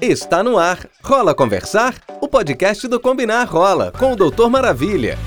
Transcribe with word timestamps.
Está 0.00 0.42
no 0.42 0.58
ar. 0.58 0.78
Rola 1.02 1.34
Conversar? 1.34 1.94
O 2.20 2.28
podcast 2.28 2.86
do 2.88 3.00
Combinar 3.00 3.46
Rola, 3.46 3.92
com 3.92 4.12
o 4.12 4.16
Doutor 4.16 4.50
Maravilha. 4.50 5.18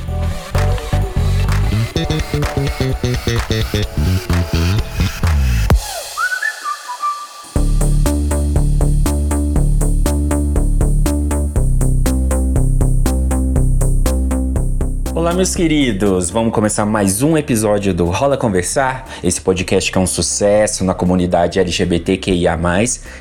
Olá, 15.17 15.33
meus 15.33 15.55
queridos! 15.55 16.29
Vamos 16.29 16.53
começar 16.53 16.85
mais 16.85 17.23
um 17.23 17.35
episódio 17.35 17.91
do 17.91 18.05
Rola 18.05 18.37
Conversar, 18.37 19.03
esse 19.23 19.41
podcast 19.41 19.91
que 19.91 19.97
é 19.97 20.01
um 20.01 20.05
sucesso 20.05 20.83
na 20.83 20.93
comunidade 20.93 21.59
LGBTQIA, 21.59 22.55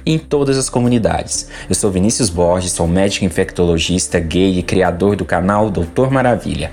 e 0.05 0.13
em 0.13 0.19
todas 0.19 0.59
as 0.59 0.69
comunidades. 0.69 1.49
Eu 1.67 1.75
sou 1.75 1.91
Vinícius 1.91 2.29
Borges, 2.29 2.73
sou 2.73 2.87
médico 2.87 3.25
infectologista, 3.25 4.21
gay 4.21 4.59
e 4.59 4.63
criador 4.63 5.17
do 5.17 5.25
canal 5.25 5.71
Doutor 5.71 6.11
Maravilha. 6.11 6.71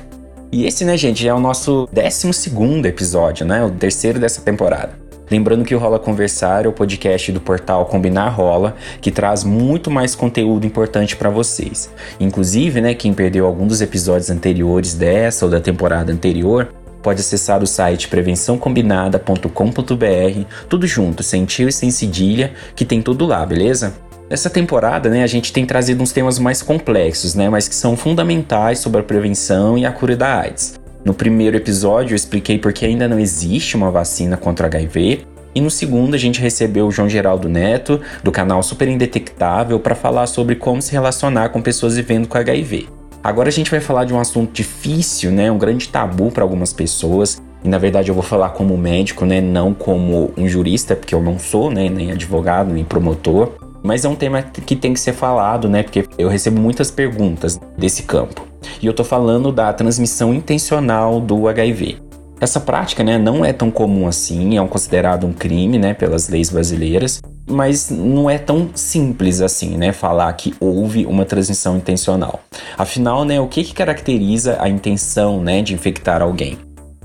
E 0.51 0.65
esse, 0.65 0.83
né, 0.83 0.97
gente, 0.97 1.25
é 1.25 1.33
o 1.33 1.39
nosso 1.39 1.87
12 1.93 2.85
episódio, 2.85 3.45
né? 3.45 3.63
O 3.63 3.71
terceiro 3.71 4.19
dessa 4.19 4.41
temporada. 4.41 5.02
Lembrando 5.33 5.65
que 5.65 5.73
o 5.73 5.79
Rola 5.79 5.97
Conversar 5.97 6.65
é 6.65 6.67
o 6.67 6.71
podcast 6.71 7.31
do 7.31 7.41
portal 7.41 7.87
Combinar 7.87 8.29
Rola, 8.29 8.75
que 9.01 9.09
traz 9.09 9.43
muito 9.43 9.89
mais 9.89 10.13
conteúdo 10.13 10.67
importante 10.67 11.15
para 11.15 11.31
vocês. 11.31 11.89
Inclusive, 12.19 12.79
né, 12.79 12.93
quem 12.93 13.15
perdeu 13.15 13.47
algum 13.47 13.65
dos 13.65 13.81
episódios 13.81 14.29
anteriores 14.29 14.93
dessa 14.93 15.45
ou 15.45 15.49
da 15.49 15.59
temporada 15.59 16.13
anterior, 16.13 16.71
pode 17.01 17.21
acessar 17.21 17.63
o 17.63 17.65
site 17.65 18.09
prevençãocombinada.com.br, 18.09 20.45
tudo 20.69 20.85
junto, 20.85 21.23
sem 21.23 21.45
tio 21.45 21.67
e 21.67 21.73
sem 21.73 21.89
cedilha, 21.89 22.53
que 22.75 22.85
tem 22.85 23.01
tudo 23.01 23.25
lá, 23.25 23.43
beleza? 23.43 23.95
Essa 24.29 24.51
temporada, 24.51 25.09
né, 25.09 25.23
a 25.23 25.27
gente 25.27 25.51
tem 25.51 25.65
trazido 25.65 26.03
uns 26.03 26.11
temas 26.11 26.37
mais 26.37 26.61
complexos, 26.61 27.33
né, 27.33 27.49
mas 27.49 27.67
que 27.67 27.73
são 27.73 27.97
fundamentais 27.97 28.77
sobre 28.77 29.01
a 29.01 29.03
prevenção 29.03 29.79
e 29.79 29.83
a 29.83 29.91
cura 29.91 30.15
da 30.15 30.41
AIDS. 30.41 30.82
No 31.05 31.13
primeiro 31.13 31.57
episódio 31.57 32.13
eu 32.13 32.15
expliquei 32.15 32.57
por 32.57 32.71
que 32.71 32.85
ainda 32.85 33.09
não 33.09 33.19
existe 33.19 33.75
uma 33.75 33.91
vacina 33.91 34.37
contra 34.37 34.67
HIV. 34.67 35.25
E 35.53 35.59
no 35.59 35.69
segundo 35.69 36.15
a 36.15 36.17
gente 36.17 36.39
recebeu 36.39 36.87
o 36.87 36.91
João 36.91 37.09
Geraldo 37.09 37.49
Neto, 37.49 37.99
do 38.23 38.31
canal 38.31 38.63
Super 38.63 38.87
Indetectável, 38.87 39.79
para 39.79 39.95
falar 39.95 40.27
sobre 40.27 40.55
como 40.55 40.81
se 40.81 40.93
relacionar 40.93 41.49
com 41.49 41.61
pessoas 41.61 41.97
vivendo 41.97 42.27
com 42.27 42.37
HIV. 42.37 42.87
Agora 43.21 43.49
a 43.49 43.51
gente 43.51 43.69
vai 43.69 43.81
falar 43.81 44.05
de 44.05 44.13
um 44.13 44.19
assunto 44.19 44.53
difícil, 44.53 45.29
né, 45.29 45.51
um 45.51 45.57
grande 45.57 45.89
tabu 45.89 46.31
para 46.31 46.43
algumas 46.43 46.71
pessoas. 46.71 47.41
E 47.63 47.67
na 47.67 47.77
verdade 47.77 48.09
eu 48.09 48.15
vou 48.15 48.23
falar 48.23 48.49
como 48.49 48.77
médico, 48.77 49.25
né, 49.25 49.41
não 49.41 49.73
como 49.73 50.31
um 50.37 50.47
jurista, 50.47 50.95
porque 50.95 51.13
eu 51.13 51.21
não 51.21 51.37
sou, 51.37 51.69
né, 51.69 51.89
nem 51.89 52.11
advogado, 52.11 52.73
nem 52.73 52.83
promotor. 52.83 53.51
Mas 53.83 54.05
é 54.05 54.09
um 54.09 54.15
tema 54.15 54.41
que 54.41 54.75
tem 54.75 54.93
que 54.93 54.99
ser 54.99 55.13
falado, 55.13 55.67
né, 55.67 55.83
porque 55.83 56.05
eu 56.17 56.29
recebo 56.29 56.59
muitas 56.59 56.89
perguntas 56.89 57.59
desse 57.77 58.03
campo. 58.03 58.52
E 58.81 58.85
eu 58.85 58.91
estou 58.91 59.05
falando 59.05 59.51
da 59.51 59.71
transmissão 59.73 60.33
intencional 60.33 61.19
do 61.19 61.47
HIV. 61.47 61.97
Essa 62.39 62.59
prática 62.59 63.03
né, 63.03 63.17
não 63.17 63.45
é 63.45 63.53
tão 63.53 63.71
comum 63.71 64.05
assim, 64.07 64.57
é 64.57 64.61
um 64.61 64.67
considerado 64.67 65.25
um 65.25 65.31
crime 65.31 65.77
né, 65.79 65.93
pelas 65.93 66.27
leis 66.27 66.49
brasileiras, 66.49 67.21
mas 67.47 67.89
não 67.89 68.29
é 68.29 68.37
tão 68.37 68.69
simples 68.75 69.39
assim, 69.39 69.77
né, 69.77 69.93
falar 69.93 70.33
que 70.33 70.53
houve 70.59 71.05
uma 71.05 71.23
transmissão 71.23 71.77
intencional. 71.77 72.41
Afinal, 72.77 73.23
né, 73.23 73.39
o 73.39 73.47
que, 73.47 73.63
que 73.63 73.73
caracteriza 73.73 74.57
a 74.59 74.67
intenção 74.67 75.41
né, 75.41 75.61
de 75.61 75.73
infectar 75.73 76.21
alguém? 76.21 76.57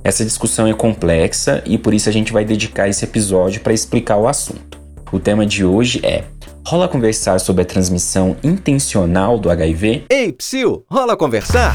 Essa 0.03 0.25
discussão 0.25 0.67
é 0.67 0.73
complexa 0.73 1.63
e 1.67 1.77
por 1.77 1.95
isso 1.95 2.09
a 2.09 2.13
gente 2.13 2.33
vai 2.33 2.45
dedicar 2.45 2.89
esse 2.89 3.05
episódio 3.05 3.61
para 3.61 3.73
explicar 3.73 4.17
o 4.17 4.27
assunto. 4.27 4.81
O 5.13 5.21
tema 5.21 5.47
de 5.47 5.65
hoje 5.65 6.01
é 6.03 6.25
Rola 6.69 6.87
conversar 6.87 7.41
sobre 7.41 7.63
a 7.63 7.65
transmissão 7.65 8.37
intencional 8.45 9.39
do 9.39 9.49
HIV? 9.49 10.05
Ei, 10.11 10.31
Psyu, 10.35 10.85
rola 10.87 11.17
conversar? 11.17 11.75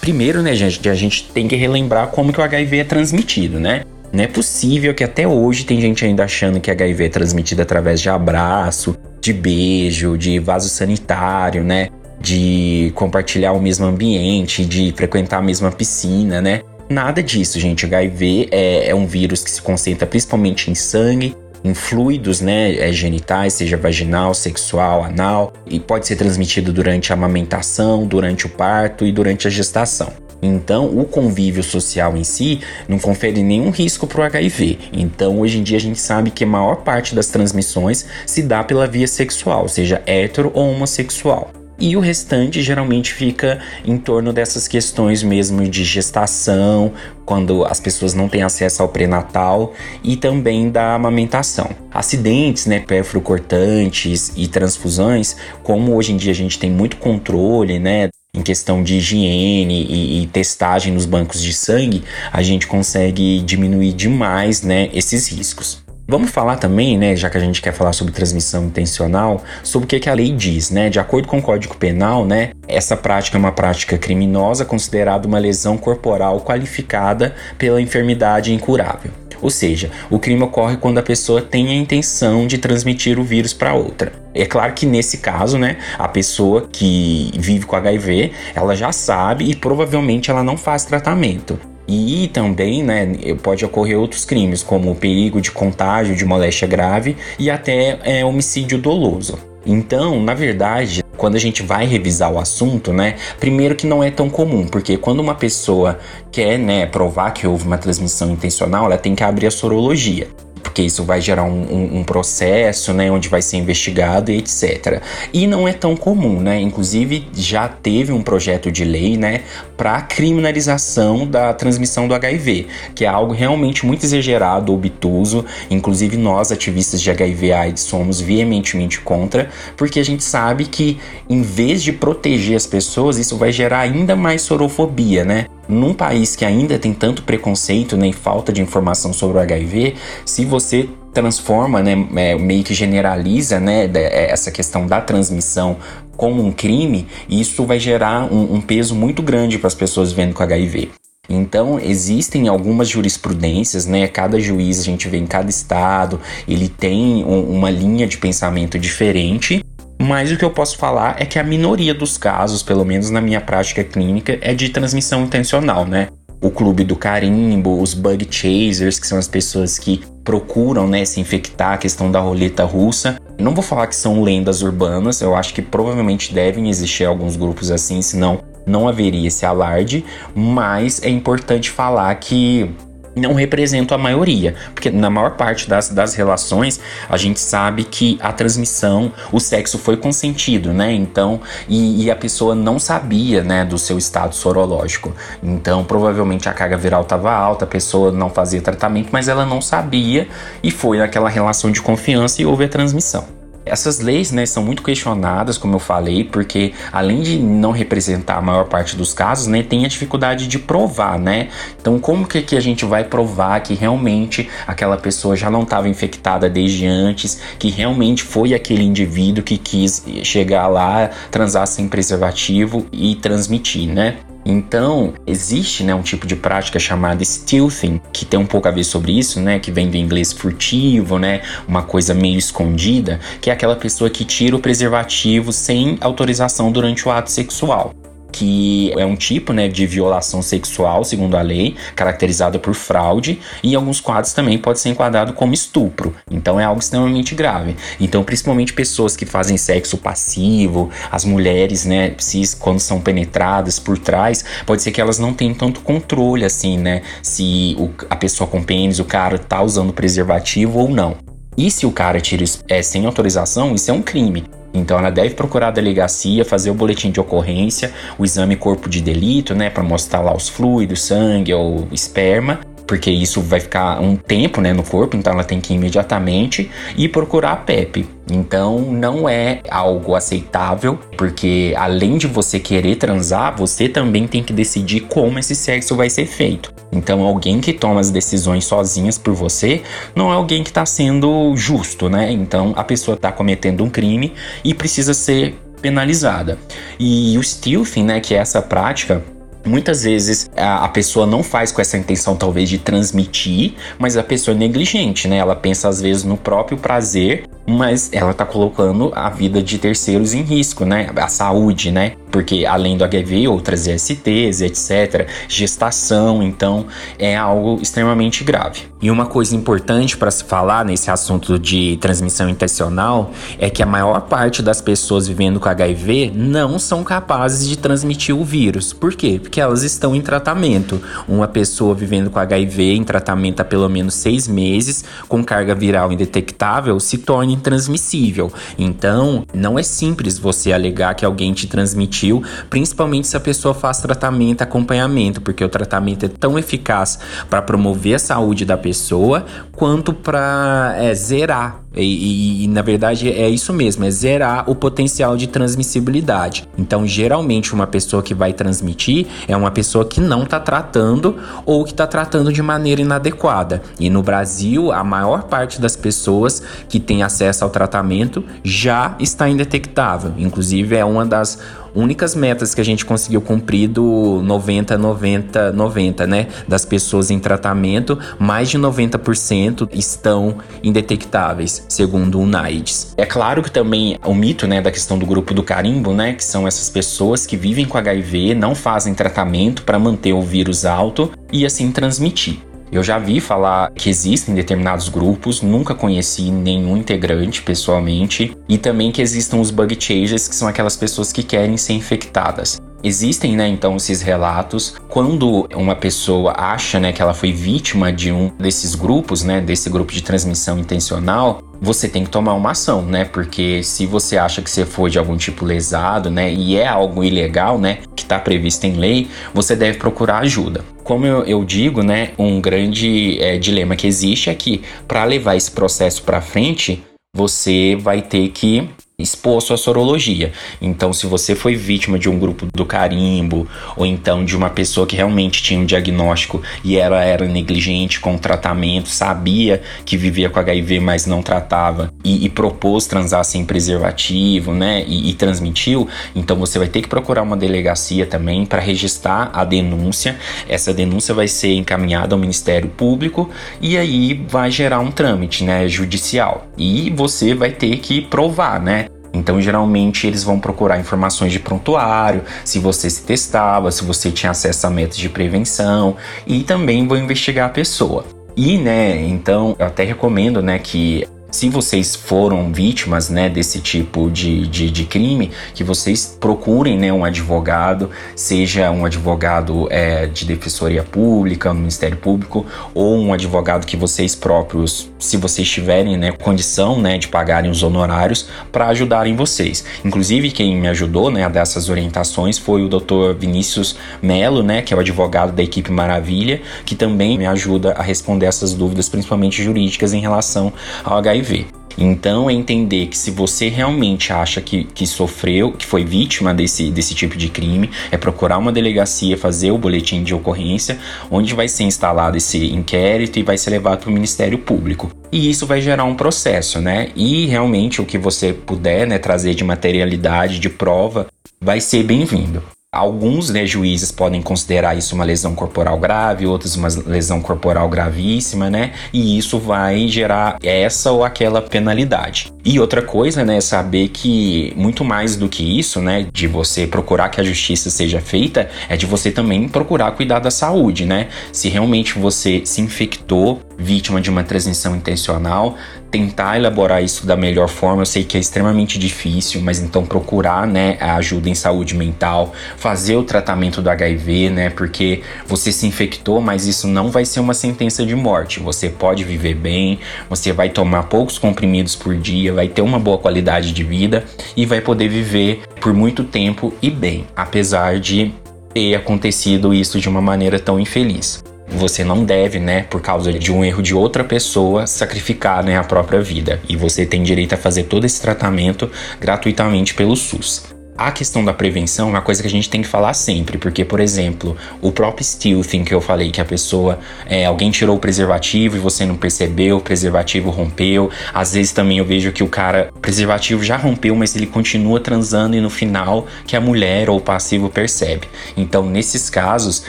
Primeiro, 0.00 0.42
né, 0.42 0.52
gente, 0.56 0.88
a 0.88 0.94
gente 0.96 1.30
tem 1.30 1.46
que 1.46 1.54
relembrar 1.54 2.08
como 2.08 2.32
que 2.32 2.40
o 2.40 2.42
HIV 2.42 2.78
é 2.78 2.82
transmitido, 2.82 3.60
né? 3.60 3.84
Não 4.12 4.24
é 4.24 4.26
possível 4.26 4.92
que 4.92 5.04
até 5.04 5.28
hoje 5.28 5.64
tem 5.64 5.80
gente 5.80 6.04
ainda 6.04 6.24
achando 6.24 6.60
que 6.60 6.72
HIV 6.72 7.04
é 7.04 7.08
transmitido 7.08 7.62
através 7.62 8.00
de 8.00 8.10
abraço, 8.10 8.96
de 9.20 9.32
beijo, 9.32 10.18
de 10.18 10.40
vaso 10.40 10.68
sanitário, 10.68 11.62
né? 11.62 11.88
De 12.20 12.90
compartilhar 12.96 13.52
o 13.52 13.62
mesmo 13.62 13.86
ambiente, 13.86 14.64
de 14.64 14.92
frequentar 14.96 15.38
a 15.38 15.42
mesma 15.42 15.70
piscina, 15.70 16.42
né? 16.42 16.62
Nada 16.88 17.22
disso, 17.22 17.60
gente. 17.60 17.86
HIV 17.86 18.48
é, 18.50 18.88
é 18.88 18.94
um 18.96 19.06
vírus 19.06 19.44
que 19.44 19.50
se 19.52 19.62
concentra 19.62 20.04
principalmente 20.04 20.68
em 20.68 20.74
sangue 20.74 21.36
em 21.62 21.74
fluidos 21.74 22.40
né, 22.40 22.76
é, 22.76 22.92
genitais, 22.92 23.54
seja 23.54 23.76
vaginal, 23.76 24.34
sexual, 24.34 25.04
anal, 25.04 25.52
e 25.66 25.78
pode 25.78 26.06
ser 26.06 26.16
transmitido 26.16 26.72
durante 26.72 27.12
a 27.12 27.14
amamentação, 27.14 28.06
durante 28.06 28.46
o 28.46 28.48
parto 28.48 29.04
e 29.04 29.12
durante 29.12 29.46
a 29.46 29.50
gestação. 29.50 30.12
Então, 30.42 30.86
o 30.86 31.04
convívio 31.04 31.62
social 31.62 32.16
em 32.16 32.24
si 32.24 32.60
não 32.88 32.98
confere 32.98 33.42
nenhum 33.42 33.70
risco 33.70 34.06
para 34.06 34.20
o 34.22 34.24
HIV. 34.24 34.78
Então, 34.92 35.38
hoje 35.40 35.58
em 35.58 35.62
dia, 35.62 35.76
a 35.76 35.80
gente 35.80 36.00
sabe 36.00 36.30
que 36.30 36.44
a 36.44 36.46
maior 36.46 36.76
parte 36.76 37.14
das 37.14 37.26
transmissões 37.26 38.06
se 38.24 38.42
dá 38.42 38.64
pela 38.64 38.86
via 38.86 39.06
sexual, 39.06 39.68
seja 39.68 40.02
hétero 40.06 40.50
ou 40.54 40.70
homossexual 40.70 41.59
e 41.80 41.96
o 41.96 42.00
restante 42.00 42.62
geralmente 42.62 43.12
fica 43.12 43.58
em 43.84 43.96
torno 43.96 44.32
dessas 44.32 44.68
questões 44.68 45.22
mesmo 45.22 45.66
de 45.68 45.82
gestação, 45.82 46.92
quando 47.24 47.64
as 47.64 47.80
pessoas 47.80 48.12
não 48.12 48.28
têm 48.28 48.42
acesso 48.42 48.82
ao 48.82 48.88
pré-natal 48.88 49.72
e 50.04 50.16
também 50.16 50.70
da 50.70 50.94
amamentação. 50.94 51.70
Acidentes, 51.92 52.66
né, 52.66 52.84
cortantes 53.22 54.32
e 54.36 54.46
transfusões, 54.46 55.36
como 55.62 55.94
hoje 55.96 56.12
em 56.12 56.16
dia 56.16 56.32
a 56.32 56.34
gente 56.34 56.58
tem 56.58 56.70
muito 56.70 56.96
controle, 56.96 57.78
né, 57.78 58.10
em 58.34 58.42
questão 58.42 58.82
de 58.82 58.96
higiene 58.96 59.82
e, 59.82 60.22
e, 60.22 60.26
testagem 60.28 60.92
nos 60.92 61.06
bancos 61.06 61.42
de 61.42 61.52
sangue, 61.52 62.04
a 62.32 62.42
gente 62.42 62.66
consegue 62.66 63.40
diminuir 63.40 63.92
demais, 63.92 64.62
né, 64.62 64.88
esses 64.92 65.28
riscos. 65.28 65.82
Vamos 66.10 66.32
falar 66.32 66.56
também, 66.56 66.98
né, 66.98 67.14
já 67.14 67.30
que 67.30 67.36
a 67.36 67.40
gente 67.40 67.62
quer 67.62 67.72
falar 67.72 67.92
sobre 67.92 68.12
transmissão 68.12 68.64
intencional, 68.64 69.44
sobre 69.62 69.84
o 69.84 69.88
que, 69.88 70.00
que 70.00 70.10
a 70.10 70.12
lei 70.12 70.32
diz, 70.32 70.68
né? 70.68 70.90
De 70.90 70.98
acordo 70.98 71.28
com 71.28 71.38
o 71.38 71.42
Código 71.42 71.76
Penal, 71.76 72.26
né, 72.26 72.50
essa 72.66 72.96
prática 72.96 73.36
é 73.36 73.38
uma 73.38 73.52
prática 73.52 73.96
criminosa 73.96 74.64
considerada 74.64 75.28
uma 75.28 75.38
lesão 75.38 75.78
corporal 75.78 76.40
qualificada 76.40 77.32
pela 77.56 77.80
enfermidade 77.80 78.52
incurável. 78.52 79.12
Ou 79.40 79.50
seja, 79.50 79.88
o 80.10 80.18
crime 80.18 80.42
ocorre 80.42 80.76
quando 80.78 80.98
a 80.98 81.02
pessoa 81.02 81.40
tem 81.40 81.68
a 81.68 81.74
intenção 81.74 82.44
de 82.44 82.58
transmitir 82.58 83.16
o 83.16 83.22
vírus 83.22 83.52
para 83.52 83.74
outra. 83.74 84.12
É 84.34 84.44
claro 84.44 84.72
que 84.72 84.86
nesse 84.86 85.18
caso, 85.18 85.58
né, 85.58 85.76
a 85.96 86.08
pessoa 86.08 86.68
que 86.72 87.30
vive 87.38 87.66
com 87.66 87.76
HIV, 87.76 88.32
ela 88.52 88.74
já 88.74 88.90
sabe 88.90 89.48
e 89.48 89.54
provavelmente 89.54 90.28
ela 90.28 90.42
não 90.42 90.56
faz 90.56 90.84
tratamento. 90.84 91.69
E 91.88 92.28
também, 92.32 92.82
né, 92.82 93.06
pode 93.42 93.64
ocorrer 93.64 93.98
outros 93.98 94.24
crimes, 94.24 94.62
como 94.62 94.92
o 94.92 94.94
perigo 94.94 95.40
de 95.40 95.50
contágio 95.50 96.14
de 96.14 96.24
moléstia 96.24 96.68
grave 96.68 97.16
e 97.38 97.50
até 97.50 97.98
é, 98.04 98.24
homicídio 98.24 98.78
doloso. 98.78 99.38
Então, 99.66 100.22
na 100.22 100.32
verdade, 100.32 101.04
quando 101.16 101.36
a 101.36 101.38
gente 101.38 101.62
vai 101.62 101.86
revisar 101.86 102.32
o 102.32 102.38
assunto, 102.38 102.92
né, 102.92 103.16
primeiro 103.38 103.74
que 103.74 103.86
não 103.86 104.02
é 104.02 104.10
tão 104.10 104.30
comum, 104.30 104.66
porque 104.66 104.96
quando 104.96 105.20
uma 105.20 105.34
pessoa 105.34 105.98
quer, 106.32 106.58
né, 106.58 106.86
provar 106.86 107.32
que 107.32 107.46
houve 107.46 107.66
uma 107.66 107.76
transmissão 107.76 108.30
intencional, 108.30 108.86
ela 108.86 108.96
tem 108.96 109.14
que 109.14 109.22
abrir 109.22 109.46
a 109.46 109.50
sorologia 109.50 110.28
porque 110.62 110.82
isso 110.82 111.04
vai 111.04 111.20
gerar 111.20 111.44
um, 111.44 111.62
um, 111.62 111.98
um, 111.98 112.04
processo, 112.04 112.92
né, 112.92 113.10
onde 113.10 113.28
vai 113.28 113.42
ser 113.42 113.56
investigado 113.56 114.30
e 114.30 114.38
etc. 114.38 115.02
E 115.32 115.46
não 115.46 115.66
é 115.66 115.72
tão 115.72 115.96
comum, 115.96 116.40
né? 116.40 116.60
Inclusive 116.60 117.28
já 117.34 117.68
teve 117.68 118.12
um 118.12 118.22
projeto 118.22 118.70
de 118.70 118.84
lei, 118.84 119.16
né, 119.16 119.42
para 119.76 120.00
criminalização 120.02 121.26
da 121.26 121.52
transmissão 121.54 122.06
do 122.06 122.14
HIV, 122.14 122.66
que 122.94 123.04
é 123.04 123.08
algo 123.08 123.32
realmente 123.32 123.84
muito 123.86 124.04
exagerado, 124.04 124.72
obtuso. 124.72 125.44
Inclusive 125.70 126.16
nós 126.16 126.52
ativistas 126.52 127.00
de 127.00 127.10
HIV/AIDS 127.10 127.82
somos 127.82 128.20
veementemente 128.20 129.00
contra, 129.00 129.50
porque 129.76 129.98
a 129.98 130.04
gente 130.04 130.22
sabe 130.22 130.66
que 130.66 130.98
em 131.28 131.42
vez 131.42 131.82
de 131.82 131.92
proteger 131.92 132.56
as 132.56 132.66
pessoas, 132.66 133.18
isso 133.18 133.36
vai 133.36 133.52
gerar 133.52 133.80
ainda 133.80 134.14
mais 134.16 134.42
sorofobia, 134.42 135.24
né? 135.24 135.46
Num 135.70 135.94
país 135.94 136.36
que 136.36 136.44
ainda 136.44 136.78
tem 136.78 136.92
tanto 136.92 137.22
preconceito 137.22 137.96
nem 137.96 138.10
né, 138.10 138.16
falta 138.16 138.52
de 138.52 138.60
informação 138.60 139.12
sobre 139.12 139.38
o 139.38 139.40
HIV, 139.40 139.94
se 140.24 140.44
você 140.44 140.88
transforma, 141.12 141.82
né, 141.82 141.92
é, 142.16 142.36
meio 142.36 142.62
que 142.62 142.74
generaliza, 142.74 143.58
né, 143.58 143.90
é, 143.94 144.30
essa 144.30 144.50
questão 144.50 144.86
da 144.86 145.00
transmissão 145.00 145.76
como 146.16 146.44
um 146.44 146.52
crime, 146.52 147.06
isso 147.28 147.64
vai 147.64 147.78
gerar 147.78 148.30
um, 148.32 148.54
um 148.54 148.60
peso 148.60 148.94
muito 148.94 149.22
grande 149.22 149.58
para 149.58 149.68
as 149.68 149.74
pessoas 149.74 150.10
vivendo 150.12 150.34
com 150.34 150.42
HIV. 150.42 150.90
Então, 151.30 151.78
existem 151.78 152.48
algumas 152.48 152.88
jurisprudências, 152.88 153.86
né? 153.86 154.08
Cada 154.08 154.40
juiz 154.40 154.80
a 154.80 154.82
gente 154.82 155.08
vê 155.08 155.16
em 155.16 155.26
cada 155.26 155.48
estado, 155.48 156.20
ele 156.46 156.68
tem 156.68 157.24
um, 157.24 157.42
uma 157.44 157.70
linha 157.70 158.04
de 158.06 158.18
pensamento 158.18 158.76
diferente. 158.76 159.64
Mas 160.10 160.32
o 160.32 160.36
que 160.36 160.44
eu 160.44 160.50
posso 160.50 160.76
falar 160.76 161.14
é 161.20 161.24
que 161.24 161.38
a 161.38 161.44
minoria 161.44 161.94
dos 161.94 162.18
casos, 162.18 162.64
pelo 162.64 162.84
menos 162.84 163.10
na 163.10 163.20
minha 163.20 163.40
prática 163.40 163.84
clínica, 163.84 164.36
é 164.40 164.52
de 164.52 164.68
transmissão 164.68 165.22
intencional, 165.22 165.86
né? 165.86 166.08
O 166.42 166.50
clube 166.50 166.82
do 166.82 166.96
carimbo, 166.96 167.80
os 167.80 167.94
bug 167.94 168.26
chasers, 168.28 168.98
que 168.98 169.06
são 169.06 169.16
as 169.16 169.28
pessoas 169.28 169.78
que 169.78 170.02
procuram, 170.24 170.88
né, 170.88 171.04
se 171.04 171.20
infectar, 171.20 171.74
a 171.74 171.78
questão 171.78 172.10
da 172.10 172.18
roleta 172.18 172.64
russa. 172.64 173.20
Não 173.38 173.54
vou 173.54 173.62
falar 173.62 173.86
que 173.86 173.94
são 173.94 174.20
lendas 174.20 174.62
urbanas, 174.62 175.20
eu 175.20 175.36
acho 175.36 175.54
que 175.54 175.62
provavelmente 175.62 176.34
devem 176.34 176.68
existir 176.68 177.04
alguns 177.04 177.36
grupos 177.36 177.70
assim, 177.70 178.02
senão 178.02 178.40
não 178.66 178.88
haveria 178.88 179.28
esse 179.28 179.46
alarde, 179.46 180.04
mas 180.34 181.00
é 181.04 181.08
importante 181.08 181.70
falar 181.70 182.12
que 182.16 182.68
não 183.14 183.34
representam 183.34 183.96
a 183.96 183.98
maioria, 183.98 184.54
porque 184.74 184.90
na 184.90 185.10
maior 185.10 185.32
parte 185.32 185.68
das, 185.68 185.88
das 185.88 186.14
relações 186.14 186.80
a 187.08 187.16
gente 187.16 187.40
sabe 187.40 187.84
que 187.84 188.18
a 188.20 188.32
transmissão, 188.32 189.12
o 189.32 189.40
sexo 189.40 189.78
foi 189.78 189.96
consentido, 189.96 190.72
né? 190.72 190.92
Então, 190.92 191.40
e, 191.68 192.04
e 192.04 192.10
a 192.10 192.16
pessoa 192.16 192.54
não 192.54 192.78
sabia, 192.78 193.42
né, 193.42 193.64
do 193.64 193.78
seu 193.78 193.98
estado 193.98 194.34
sorológico. 194.34 195.12
Então, 195.42 195.84
provavelmente 195.84 196.48
a 196.48 196.52
carga 196.52 196.76
viral 196.76 197.02
estava 197.02 197.32
alta, 197.32 197.64
a 197.64 197.68
pessoa 197.68 198.12
não 198.12 198.30
fazia 198.30 198.60
tratamento, 198.60 199.08
mas 199.12 199.28
ela 199.28 199.44
não 199.44 199.60
sabia 199.60 200.28
e 200.62 200.70
foi 200.70 200.98
naquela 200.98 201.28
relação 201.28 201.70
de 201.70 201.82
confiança 201.82 202.40
e 202.42 202.46
houve 202.46 202.64
a 202.64 202.68
transmissão. 202.68 203.39
Essas 203.70 204.00
leis, 204.00 204.32
né, 204.32 204.44
são 204.46 204.64
muito 204.64 204.82
questionadas, 204.82 205.56
como 205.56 205.76
eu 205.76 205.78
falei, 205.78 206.24
porque 206.24 206.72
além 206.92 207.22
de 207.22 207.38
não 207.38 207.70
representar 207.70 208.36
a 208.38 208.42
maior 208.42 208.64
parte 208.64 208.96
dos 208.96 209.14
casos, 209.14 209.46
né, 209.46 209.62
tem 209.62 209.84
a 209.84 209.88
dificuldade 209.88 210.46
de 210.46 210.58
provar, 210.58 211.18
né? 211.18 211.48
Então, 211.80 211.98
como 211.98 212.26
que, 212.26 212.42
que 212.42 212.56
a 212.56 212.60
gente 212.60 212.84
vai 212.84 213.04
provar 213.04 213.60
que 213.60 213.74
realmente 213.74 214.48
aquela 214.66 214.96
pessoa 214.96 215.36
já 215.36 215.50
não 215.50 215.62
estava 215.62 215.88
infectada 215.88 216.50
desde 216.50 216.86
antes, 216.86 217.40
que 217.58 217.70
realmente 217.70 218.22
foi 218.22 218.54
aquele 218.54 218.82
indivíduo 218.82 219.44
que 219.44 219.56
quis 219.56 220.04
chegar 220.24 220.66
lá, 220.66 221.10
transar 221.30 221.66
sem 221.66 221.88
preservativo 221.88 222.86
e 222.92 223.14
transmitir, 223.14 223.88
né? 223.88 224.16
Então, 224.44 225.14
existe 225.26 225.84
né, 225.84 225.94
um 225.94 226.02
tipo 226.02 226.26
de 226.26 226.34
prática 226.34 226.78
chamada 226.78 227.24
stealthing, 227.24 228.00
que 228.12 228.24
tem 228.24 228.38
um 228.40 228.46
pouco 228.46 228.68
a 228.68 228.70
ver 228.70 228.84
sobre 228.84 229.18
isso, 229.18 229.40
né? 229.40 229.58
Que 229.58 229.70
vem 229.70 229.90
do 229.90 229.96
inglês 229.96 230.32
furtivo, 230.32 231.18
né? 231.18 231.42
Uma 231.68 231.82
coisa 231.82 232.14
meio 232.14 232.38
escondida, 232.38 233.20
que 233.40 233.50
é 233.50 233.52
aquela 233.52 233.76
pessoa 233.76 234.08
que 234.08 234.24
tira 234.24 234.56
o 234.56 234.60
preservativo 234.60 235.52
sem 235.52 235.98
autorização 236.00 236.72
durante 236.72 237.06
o 237.06 237.10
ato 237.10 237.30
sexual 237.30 237.94
que 238.30 238.92
é 238.96 239.04
um 239.04 239.16
tipo 239.16 239.52
né, 239.52 239.68
de 239.68 239.86
violação 239.86 240.42
sexual, 240.42 241.04
segundo 241.04 241.36
a 241.36 241.42
lei, 241.42 241.76
caracterizada 241.94 242.58
por 242.58 242.74
fraude, 242.74 243.40
e 243.62 243.72
em 243.72 243.74
alguns 243.74 244.00
quadros 244.00 244.32
também 244.32 244.58
pode 244.58 244.80
ser 244.80 244.90
enquadrado 244.90 245.32
como 245.32 245.54
estupro. 245.54 246.14
Então 246.30 246.58
é 246.58 246.64
algo 246.64 246.80
extremamente 246.80 247.34
grave. 247.34 247.76
Então, 247.98 248.22
principalmente 248.22 248.72
pessoas 248.72 249.16
que 249.16 249.26
fazem 249.26 249.56
sexo 249.56 249.98
passivo, 249.98 250.90
as 251.10 251.24
mulheres, 251.24 251.84
né, 251.84 252.14
se, 252.18 252.56
quando 252.56 252.80
são 252.80 253.00
penetradas 253.00 253.78
por 253.78 253.98
trás, 253.98 254.44
pode 254.66 254.82
ser 254.82 254.90
que 254.90 255.00
elas 255.00 255.18
não 255.18 255.32
tenham 255.32 255.54
tanto 255.54 255.80
controle 255.80 256.44
assim, 256.44 256.78
né? 256.78 257.02
Se 257.22 257.76
o, 257.78 257.90
a 258.08 258.16
pessoa 258.16 258.48
com 258.48 258.62
pênis, 258.62 258.98
o 258.98 259.04
cara 259.04 259.38
tá 259.38 259.62
usando 259.62 259.92
preservativo 259.92 260.78
ou 260.78 260.88
não. 260.88 261.16
E 261.56 261.70
se 261.70 261.86
o 261.86 261.92
cara 261.92 262.20
tira 262.20 262.44
é, 262.68 262.82
sem 262.82 263.06
autorização, 263.06 263.74
isso 263.74 263.90
é 263.90 263.94
um 263.94 264.02
crime. 264.02 264.44
Então 264.72 264.98
ela 264.98 265.10
deve 265.10 265.34
procurar 265.34 265.68
a 265.68 265.72
delegacia, 265.72 266.44
fazer 266.44 266.70
o 266.70 266.74
boletim 266.74 267.10
de 267.10 267.20
ocorrência, 267.20 267.92
o 268.18 268.24
exame 268.24 268.56
corpo 268.56 268.88
de 268.88 269.00
delito, 269.00 269.54
né, 269.54 269.68
para 269.68 269.82
mostrar 269.82 270.20
lá 270.20 270.34
os 270.34 270.48
fluidos, 270.48 271.02
sangue 271.02 271.52
ou 271.52 271.88
esperma, 271.92 272.60
porque 272.90 273.08
isso 273.08 273.40
vai 273.40 273.60
ficar 273.60 274.00
um 274.02 274.16
tempo, 274.16 274.60
né, 274.60 274.72
no 274.72 274.82
corpo, 274.82 275.16
então 275.16 275.32
ela 275.32 275.44
tem 275.44 275.60
que 275.60 275.72
ir 275.72 275.76
imediatamente 275.76 276.68
e 276.96 277.08
procurar 277.08 277.52
a 277.52 277.56
PEP. 277.56 278.04
Então 278.28 278.80
não 278.80 279.28
é 279.28 279.60
algo 279.70 280.16
aceitável, 280.16 280.98
porque 281.16 281.72
além 281.76 282.18
de 282.18 282.26
você 282.26 282.58
querer 282.58 282.96
transar, 282.96 283.56
você 283.56 283.88
também 283.88 284.26
tem 284.26 284.42
que 284.42 284.52
decidir 284.52 285.02
como 285.02 285.38
esse 285.38 285.54
sexo 285.54 285.94
vai 285.94 286.10
ser 286.10 286.26
feito. 286.26 286.72
Então 286.90 287.22
alguém 287.22 287.60
que 287.60 287.72
toma 287.72 288.00
as 288.00 288.10
decisões 288.10 288.64
sozinhas 288.64 289.16
por 289.16 289.34
você 289.34 289.82
não 290.12 290.32
é 290.32 290.34
alguém 290.34 290.64
que 290.64 290.70
está 290.70 290.84
sendo 290.84 291.54
justo, 291.56 292.08
né? 292.08 292.32
Então 292.32 292.72
a 292.74 292.82
pessoa 292.82 293.14
está 293.14 293.30
cometendo 293.30 293.84
um 293.84 293.88
crime 293.88 294.32
e 294.64 294.74
precisa 294.74 295.14
ser 295.14 295.54
penalizada. 295.80 296.58
E 296.98 297.38
o 297.38 297.42
stealthing, 297.44 298.02
né, 298.02 298.18
que 298.18 298.34
é 298.34 298.38
essa 298.38 298.60
prática 298.60 299.22
Muitas 299.64 300.04
vezes 300.04 300.50
a, 300.56 300.88
pessoa 300.88 301.26
não 301.26 301.42
faz 301.42 301.70
com 301.70 301.80
essa 301.80 301.96
intenção, 301.96 302.34
talvez, 302.34 302.68
de 302.68 302.78
transmitir, 302.78 303.74
mas 303.98 304.16
a 304.16 304.22
pessoa 304.22 304.54
é 304.54 304.58
negligente, 304.58 305.28
né? 305.28 305.36
Ela 305.36 305.54
pensa 305.54 305.88
às 305.88 306.00
vezes 306.00 306.24
no 306.24 306.36
próprio 306.36 306.78
prazer 306.78 307.44
mas 307.70 308.10
ela 308.12 308.34
tá 308.34 308.44
colocando 308.44 309.12
a 309.14 309.30
vida 309.30 309.62
de 309.62 309.78
terceiros 309.78 310.34
em 310.34 310.42
risco, 310.42 310.84
né? 310.84 311.10
A 311.16 311.28
saúde, 311.28 311.90
né? 311.90 312.12
Porque 312.30 312.64
além 312.64 312.96
do 312.96 313.04
HIV, 313.04 313.48
outras 313.48 313.86
ISTs, 313.86 314.60
etc., 314.60 315.28
gestação, 315.48 316.42
então 316.42 316.86
é 317.18 317.36
algo 317.36 317.78
extremamente 317.82 318.44
grave. 318.44 318.90
E 319.02 319.10
uma 319.10 319.24
coisa 319.24 319.56
importante 319.56 320.16
para 320.16 320.30
se 320.30 320.44
falar 320.44 320.84
nesse 320.84 321.10
assunto 321.10 321.58
de 321.58 321.96
transmissão 322.02 322.48
intencional 322.48 323.32
é 323.58 323.70
que 323.70 323.82
a 323.82 323.86
maior 323.86 324.20
parte 324.22 324.62
das 324.62 324.80
pessoas 324.80 325.26
vivendo 325.26 325.58
com 325.58 325.68
HIV 325.68 326.32
não 326.34 326.78
são 326.78 327.02
capazes 327.02 327.66
de 327.66 327.78
transmitir 327.78 328.36
o 328.36 328.44
vírus. 328.44 328.92
Por 328.92 329.14
quê? 329.14 329.40
Porque 329.40 329.60
elas 329.60 329.82
estão 329.82 330.14
em 330.14 330.20
tratamento. 330.20 331.00
Uma 331.26 331.48
pessoa 331.48 331.94
vivendo 331.94 332.30
com 332.30 332.38
HIV 332.38 332.94
em 332.94 333.04
tratamento 333.04 333.60
há 333.60 333.64
pelo 333.64 333.88
menos 333.88 334.14
seis 334.14 334.46
meses, 334.46 335.04
com 335.28 335.42
carga 335.42 335.74
viral 335.74 336.12
indetectável, 336.12 337.00
se 337.00 337.16
torna 337.18 337.52
intransmissível. 337.60 338.52
Então, 338.78 339.44
não 339.54 339.78
é 339.78 339.82
simples 339.82 340.38
você 340.38 340.72
alegar 340.72 341.14
que 341.14 341.24
alguém 341.24 341.52
te 341.52 341.66
transmitiu, 341.66 342.42
principalmente 342.68 343.28
se 343.28 343.36
a 343.36 343.40
pessoa 343.40 343.74
faz 343.74 344.00
tratamento, 344.00 344.62
acompanhamento, 344.62 345.40
porque 345.40 345.62
o 345.62 345.68
tratamento 345.68 346.24
é 346.24 346.28
tão 346.28 346.58
eficaz 346.58 347.18
para 347.48 347.62
promover 347.62 348.14
a 348.14 348.18
saúde 348.18 348.64
da 348.64 348.76
pessoa 348.76 349.44
quanto 349.72 350.12
para 350.12 350.94
é, 350.98 351.14
zerar 351.14 351.82
e, 351.96 352.02
e, 352.02 352.64
e, 352.64 352.68
na 352.68 352.82
verdade 352.82 353.28
é 353.28 353.48
isso 353.48 353.72
mesmo, 353.72 354.04
é 354.04 354.10
zerar 354.10 354.70
o 354.70 354.74
potencial 354.74 355.36
de 355.36 355.48
transmissibilidade. 355.48 356.68
Então, 356.78 357.04
geralmente, 357.06 357.74
uma 357.74 357.86
pessoa 357.86 358.22
que 358.22 358.32
vai 358.32 358.52
transmitir 358.52 359.26
é 359.48 359.56
uma 359.56 359.70
pessoa 359.70 360.04
que 360.04 360.20
não 360.20 360.44
está 360.44 360.60
tratando 360.60 361.36
ou 361.66 361.84
que 361.84 361.90
está 361.90 362.06
tratando 362.06 362.52
de 362.52 362.62
maneira 362.62 363.00
inadequada. 363.00 363.82
E 363.98 364.08
no 364.08 364.22
Brasil, 364.22 364.92
a 364.92 365.02
maior 365.02 365.44
parte 365.44 365.80
das 365.80 365.96
pessoas 365.96 366.62
que 366.88 367.00
tem 367.00 367.22
acesso 367.40 367.64
ao 367.64 367.70
tratamento 367.70 368.44
já 368.62 369.16
está 369.18 369.48
indetectável. 369.48 370.34
Inclusive, 370.36 370.96
é 370.96 371.04
uma 371.04 371.24
das 371.24 371.58
únicas 371.94 372.34
metas 372.36 372.74
que 372.74 372.80
a 372.80 372.84
gente 372.84 373.04
conseguiu 373.04 373.40
cumprir 373.40 373.88
do 373.88 374.40
90, 374.44 374.96
90, 374.96 375.72
90, 375.72 376.26
né? 376.26 376.46
Das 376.68 376.84
pessoas 376.84 377.30
em 377.30 377.38
tratamento, 377.40 378.18
mais 378.38 378.70
de 378.70 378.78
90% 378.78 379.88
estão 379.92 380.58
indetectáveis, 380.82 381.84
segundo 381.88 382.38
o 382.38 382.46
NIDS. 382.46 383.14
É 383.16 383.26
claro 383.26 383.62
que 383.62 383.70
também 383.70 384.16
o 384.24 384.34
mito, 384.34 384.68
né, 384.68 384.80
da 384.80 384.90
questão 384.90 385.18
do 385.18 385.26
grupo 385.26 385.52
do 385.52 385.62
carimbo, 385.62 386.12
né, 386.12 386.34
que 386.34 386.44
são 386.44 386.68
essas 386.68 386.88
pessoas 386.88 387.44
que 387.44 387.56
vivem 387.56 387.86
com 387.86 387.98
HIV, 387.98 388.54
não 388.54 388.74
fazem 388.74 389.14
tratamento 389.14 389.82
para 389.82 389.98
manter 389.98 390.32
o 390.32 390.42
vírus 390.42 390.84
alto 390.84 391.32
e 391.52 391.66
assim 391.66 391.90
transmitir. 391.90 392.69
Eu 392.92 393.04
já 393.04 393.18
vi 393.18 393.40
falar 393.40 393.92
que 393.92 394.10
existem 394.10 394.52
determinados 394.52 395.08
grupos, 395.08 395.62
nunca 395.62 395.94
conheci 395.94 396.50
nenhum 396.50 396.96
integrante 396.96 397.62
pessoalmente, 397.62 398.56
e 398.68 398.76
também 398.76 399.12
que 399.12 399.22
existam 399.22 399.58
os 399.58 399.70
bug 399.70 399.96
chasers, 399.98 400.48
que 400.48 400.54
são 400.54 400.66
aquelas 400.66 400.96
pessoas 400.96 401.32
que 401.32 401.44
querem 401.44 401.76
ser 401.76 401.92
infectadas. 401.92 402.80
Existem, 403.02 403.56
né, 403.56 403.66
então, 403.68 403.96
esses 403.96 404.20
relatos. 404.20 404.94
Quando 405.08 405.66
uma 405.74 405.94
pessoa 405.94 406.52
acha, 406.56 407.00
né, 407.00 407.12
que 407.12 407.22
ela 407.22 407.32
foi 407.32 407.52
vítima 407.52 408.12
de 408.12 408.30
um 408.30 408.50
desses 408.58 408.94
grupos, 408.94 409.42
né, 409.42 409.60
desse 409.60 409.88
grupo 409.88 410.12
de 410.12 410.22
transmissão 410.22 410.78
intencional, 410.78 411.62
você 411.80 412.08
tem 412.08 412.24
que 412.24 412.30
tomar 412.30 412.54
uma 412.54 412.72
ação, 412.72 413.02
né? 413.02 413.24
Porque 413.24 413.82
se 413.82 414.06
você 414.06 414.36
acha 414.36 414.60
que 414.60 414.70
você 414.70 414.84
foi 414.84 415.10
de 415.10 415.18
algum 415.18 415.36
tipo 415.36 415.64
lesado, 415.64 416.30
né, 416.30 416.52
e 416.52 416.76
é 416.76 416.86
algo 416.86 417.24
ilegal, 417.24 417.78
né, 417.78 418.00
que 418.14 418.22
está 418.22 418.38
previsto 418.38 418.84
em 418.84 418.94
lei, 418.94 419.28
você 419.54 419.74
deve 419.74 419.98
procurar 419.98 420.38
ajuda. 420.38 420.84
Como 421.02 421.24
eu, 421.24 421.42
eu 421.44 421.64
digo, 421.64 422.02
né, 422.02 422.32
um 422.38 422.60
grande 422.60 423.38
é, 423.40 423.58
dilema 423.58 423.96
que 423.96 424.06
existe 424.06 424.50
é 424.50 424.54
que 424.54 424.82
para 425.08 425.24
levar 425.24 425.56
esse 425.56 425.70
processo 425.70 426.22
para 426.22 426.40
frente, 426.40 427.02
você 427.34 427.96
vai 428.00 428.20
ter 428.20 428.48
que 428.48 428.88
exposto 429.20 429.72
à 429.72 429.76
sorologia. 429.76 430.52
Então, 430.80 431.12
se 431.12 431.26
você 431.26 431.54
foi 431.54 431.74
vítima 431.74 432.18
de 432.18 432.28
um 432.28 432.38
grupo 432.38 432.66
do 432.74 432.84
carimbo, 432.84 433.66
ou 433.96 434.06
então 434.06 434.44
de 434.44 434.56
uma 434.56 434.70
pessoa 434.70 435.06
que 435.06 435.16
realmente 435.16 435.62
tinha 435.62 435.80
um 435.80 435.84
diagnóstico 435.84 436.62
e 436.84 436.96
ela 436.96 437.22
era 437.22 437.46
negligente 437.46 438.20
com 438.20 438.34
o 438.34 438.38
tratamento, 438.38 439.08
sabia 439.08 439.82
que 440.04 440.16
vivia 440.16 440.50
com 440.50 440.58
HIV, 440.58 441.00
mas 441.00 441.26
não 441.26 441.42
tratava, 441.42 442.12
e, 442.24 442.44
e 442.44 442.48
propôs 442.48 443.06
transar 443.06 443.44
sem 443.44 443.64
preservativo, 443.64 444.72
né, 444.72 445.04
e, 445.06 445.30
e 445.30 445.34
transmitiu, 445.34 446.08
então 446.34 446.56
você 446.56 446.78
vai 446.78 446.88
ter 446.88 447.02
que 447.02 447.08
procurar 447.08 447.42
uma 447.42 447.56
delegacia 447.56 448.26
também 448.26 448.64
para 448.64 448.80
registrar 448.80 449.50
a 449.52 449.64
denúncia. 449.64 450.36
Essa 450.68 450.92
denúncia 450.92 451.34
vai 451.34 451.48
ser 451.48 451.74
encaminhada 451.74 452.34
ao 452.34 452.38
Ministério 452.38 452.88
Público 452.88 453.50
e 453.80 453.96
aí 453.96 454.44
vai 454.48 454.70
gerar 454.70 455.00
um 455.00 455.10
trâmite, 455.10 455.64
né, 455.64 455.88
judicial. 455.88 456.66
E 456.76 457.10
você 457.10 457.54
vai 457.54 457.70
ter 457.70 457.98
que 457.98 458.20
provar, 458.20 458.80
né, 458.80 459.06
então, 459.32 459.60
geralmente, 459.60 460.26
eles 460.26 460.42
vão 460.42 460.58
procurar 460.58 460.98
informações 460.98 461.52
de 461.52 461.58
prontuário, 461.58 462.42
se 462.64 462.78
você 462.78 463.08
se 463.08 463.22
testava, 463.22 463.90
se 463.90 464.04
você 464.04 464.30
tinha 464.30 464.50
acesso 464.50 464.86
a 464.86 464.90
métodos 464.90 465.18
de 465.18 465.28
prevenção 465.28 466.16
e 466.46 466.62
também 466.62 467.06
vão 467.06 467.16
investigar 467.16 467.66
a 467.66 467.72
pessoa. 467.72 468.24
E, 468.56 468.76
né, 468.76 469.22
então 469.22 469.76
eu 469.78 469.86
até 469.86 470.04
recomendo, 470.04 470.60
né, 470.60 470.78
que 470.78 471.26
se 471.50 471.68
vocês 471.68 472.14
foram 472.14 472.72
vítimas 472.72 473.28
né, 473.28 473.48
desse 473.48 473.80
tipo 473.80 474.30
de, 474.30 474.66
de, 474.68 474.90
de, 474.90 475.04
crime, 475.04 475.50
que 475.74 475.82
vocês 475.82 476.36
procurem 476.40 476.98
né, 476.98 477.12
um 477.12 477.24
advogado, 477.24 478.10
seja 478.36 478.90
um 478.90 479.04
advogado 479.04 479.88
é, 479.90 480.26
de 480.26 480.44
defensoria 480.44 481.02
pública, 481.02 481.74
Ministério 481.74 482.16
Público, 482.16 482.64
ou 482.94 483.18
um 483.18 483.32
advogado 483.32 483.86
que 483.86 483.96
vocês 483.96 484.34
próprios, 484.34 485.10
se 485.18 485.36
vocês 485.36 485.68
tiverem 485.68 486.16
né, 486.16 486.32
condição 486.32 487.00
né, 487.00 487.18
de 487.18 487.28
pagarem 487.28 487.70
os 487.70 487.82
honorários, 487.82 488.48
para 488.70 488.86
ajudarem 488.88 489.34
vocês. 489.34 489.84
Inclusive, 490.04 490.50
quem 490.50 490.76
me 490.76 490.88
ajudou 490.88 491.30
né, 491.30 491.44
a 491.44 491.48
dar 491.48 491.62
essas 491.62 491.88
orientações 491.88 492.58
foi 492.58 492.82
o 492.82 492.88
Dr. 492.88 493.34
Vinícius 493.38 493.96
Melo, 494.22 494.62
né, 494.62 494.82
que 494.82 494.94
é 494.94 494.96
o 494.96 495.00
advogado 495.00 495.52
da 495.52 495.62
equipe 495.62 495.90
Maravilha, 495.90 496.62
que 496.84 496.94
também 496.94 497.36
me 497.36 497.46
ajuda 497.46 497.92
a 497.92 498.02
responder 498.02 498.46
essas 498.46 498.72
dúvidas, 498.72 499.08
principalmente 499.08 499.62
jurídicas, 499.62 500.12
em 500.12 500.20
relação 500.20 500.72
ao 501.04 501.18
HIV 501.18 501.39
HIV. 501.40 501.66
Então 501.98 502.48
é 502.48 502.52
entender 502.52 503.06
que 503.06 503.18
se 503.18 503.30
você 503.30 503.68
realmente 503.68 504.32
acha 504.32 504.60
que, 504.60 504.84
que 504.84 505.06
sofreu, 505.06 505.72
que 505.72 505.84
foi 505.84 506.04
vítima 506.04 506.54
desse, 506.54 506.90
desse 506.90 507.14
tipo 507.14 507.36
de 507.36 507.48
crime, 507.48 507.90
é 508.10 508.16
procurar 508.16 508.58
uma 508.58 508.72
delegacia, 508.72 509.36
fazer 509.36 509.70
o 509.70 509.78
boletim 509.78 510.22
de 510.22 510.34
ocorrência, 510.34 510.98
onde 511.30 511.52
vai 511.52 511.68
ser 511.68 511.84
instalado 511.84 512.36
esse 512.36 512.64
inquérito 512.72 513.38
e 513.38 513.42
vai 513.42 513.58
ser 513.58 513.70
levado 513.70 514.00
para 514.00 514.10
o 514.10 514.12
Ministério 514.12 514.58
Público. 514.58 515.10
E 515.32 515.50
isso 515.50 515.66
vai 515.66 515.80
gerar 515.80 516.04
um 516.04 516.14
processo, 516.14 516.80
né? 516.80 517.10
E 517.14 517.46
realmente 517.46 518.00
o 518.00 518.06
que 518.06 518.16
você 518.16 518.52
puder 518.52 519.06
né, 519.06 519.18
trazer 519.18 519.54
de 519.54 519.64
materialidade, 519.64 520.58
de 520.58 520.70
prova, 520.70 521.26
vai 521.60 521.80
ser 521.80 522.02
bem-vindo. 522.02 522.62
Alguns 522.92 523.50
né, 523.50 523.64
juízes 523.64 524.10
podem 524.10 524.42
considerar 524.42 524.98
isso 524.98 525.14
uma 525.14 525.22
lesão 525.22 525.54
corporal 525.54 525.96
grave, 525.96 526.44
outros 526.44 526.74
uma 526.74 526.88
lesão 527.06 527.40
corporal 527.40 527.88
gravíssima, 527.88 528.68
né? 528.68 528.94
E 529.12 529.38
isso 529.38 529.60
vai 529.60 530.08
gerar 530.08 530.58
essa 530.60 531.12
ou 531.12 531.22
aquela 531.22 531.62
penalidade. 531.62 532.52
E 532.64 532.80
outra 532.80 533.00
coisa, 533.00 533.44
né, 533.44 533.58
é 533.58 533.60
saber 533.60 534.08
que 534.08 534.72
muito 534.76 535.04
mais 535.04 535.36
do 535.36 535.48
que 535.48 535.78
isso, 535.78 536.00
né, 536.00 536.26
de 536.32 536.48
você 536.48 536.84
procurar 536.84 537.28
que 537.28 537.40
a 537.40 537.44
justiça 537.44 537.88
seja 537.90 538.20
feita, 538.20 538.68
é 538.88 538.96
de 538.96 539.06
você 539.06 539.30
também 539.30 539.68
procurar 539.68 540.10
cuidar 540.10 540.40
da 540.40 540.50
saúde, 540.50 541.06
né? 541.06 541.28
Se 541.52 541.68
realmente 541.68 542.18
você 542.18 542.62
se 542.64 542.80
infectou, 542.80 543.62
vítima 543.78 544.20
de 544.20 544.28
uma 544.28 544.42
transmissão 544.42 544.96
intencional, 544.96 545.76
tentar 546.10 546.56
elaborar 546.56 547.02
isso 547.02 547.26
da 547.26 547.36
melhor 547.36 547.68
forma. 547.68 548.02
Eu 548.02 548.06
sei 548.06 548.24
que 548.24 548.36
é 548.36 548.40
extremamente 548.40 548.98
difícil, 548.98 549.60
mas 549.62 549.78
então 549.78 550.04
procurar, 550.04 550.66
né, 550.66 550.98
a 551.00 551.14
ajuda 551.14 551.48
em 551.48 551.54
saúde 551.54 551.94
mental, 551.94 552.52
fazer 552.80 553.14
o 553.14 553.22
tratamento 553.22 553.82
do 553.82 553.90
HIV, 553.90 554.48
né, 554.48 554.70
porque 554.70 555.20
você 555.46 555.70
se 555.70 555.86
infectou, 555.86 556.40
mas 556.40 556.66
isso 556.66 556.88
não 556.88 557.10
vai 557.10 557.26
ser 557.26 557.38
uma 557.38 557.52
sentença 557.52 558.06
de 558.06 558.16
morte. 558.16 558.58
Você 558.58 558.88
pode 558.88 559.22
viver 559.22 559.54
bem, 559.54 560.00
você 560.30 560.50
vai 560.50 560.70
tomar 560.70 561.02
poucos 561.04 561.38
comprimidos 561.38 561.94
por 561.94 562.16
dia, 562.16 562.54
vai 562.54 562.68
ter 562.68 562.80
uma 562.80 562.98
boa 562.98 563.18
qualidade 563.18 563.72
de 563.72 563.84
vida 563.84 564.24
e 564.56 564.64
vai 564.64 564.80
poder 564.80 565.08
viver 565.08 565.60
por 565.78 565.92
muito 565.92 566.24
tempo 566.24 566.72
e 566.80 566.90
bem, 566.90 567.26
apesar 567.36 568.00
de 568.00 568.32
ter 568.72 568.94
acontecido 568.94 569.74
isso 569.74 570.00
de 570.00 570.08
uma 570.08 570.22
maneira 570.22 570.58
tão 570.58 570.80
infeliz. 570.80 571.44
Você 571.68 572.02
não 572.02 572.24
deve, 572.24 572.58
né, 572.58 572.84
por 572.84 573.02
causa 573.02 573.30
de 573.30 573.52
um 573.52 573.62
erro 573.62 573.82
de 573.82 573.94
outra 573.94 574.24
pessoa, 574.24 574.86
sacrificar 574.86 575.62
né, 575.62 575.76
a 575.76 575.84
própria 575.84 576.22
vida. 576.22 576.58
E 576.66 576.76
você 576.76 577.04
tem 577.04 577.22
direito 577.22 577.52
a 577.52 577.58
fazer 577.58 577.84
todo 577.84 578.06
esse 578.06 578.22
tratamento 578.22 578.90
gratuitamente 579.20 579.92
pelo 579.92 580.16
SUS 580.16 580.79
a 581.00 581.10
questão 581.10 581.42
da 581.42 581.54
prevenção 581.54 582.08
é 582.08 582.10
uma 582.10 582.20
coisa 582.20 582.42
que 582.42 582.46
a 582.46 582.50
gente 582.50 582.68
tem 582.68 582.82
que 582.82 582.88
falar 582.88 583.14
sempre, 583.14 583.56
porque, 583.56 583.86
por 583.86 584.00
exemplo, 584.00 584.54
o 584.82 584.92
próprio 584.92 585.24
stealthing 585.24 585.82
que 585.82 585.94
eu 585.94 586.00
falei 586.00 586.30
que 586.30 586.42
a 586.42 586.44
pessoa, 586.44 586.98
é, 587.24 587.46
alguém 587.46 587.70
tirou 587.70 587.96
o 587.96 587.98
preservativo 587.98 588.76
e 588.76 588.78
você 588.78 589.06
não 589.06 589.16
percebeu, 589.16 589.78
o 589.78 589.80
preservativo 589.80 590.50
rompeu. 590.50 591.10
Às 591.32 591.54
vezes 591.54 591.72
também 591.72 591.96
eu 591.96 592.04
vejo 592.04 592.30
que 592.32 592.42
o 592.42 592.48
cara, 592.48 592.90
o 592.94 593.00
preservativo 593.00 593.64
já 593.64 593.78
rompeu, 593.78 594.14
mas 594.14 594.36
ele 594.36 594.46
continua 594.46 595.00
transando 595.00 595.56
e 595.56 595.60
no 595.60 595.70
final 595.70 596.26
que 596.46 596.54
a 596.54 596.60
mulher 596.60 597.08
ou 597.08 597.16
o 597.16 597.20
passivo 597.20 597.70
percebe. 597.70 598.28
Então, 598.54 598.84
nesses 598.84 599.30
casos, 599.30 599.84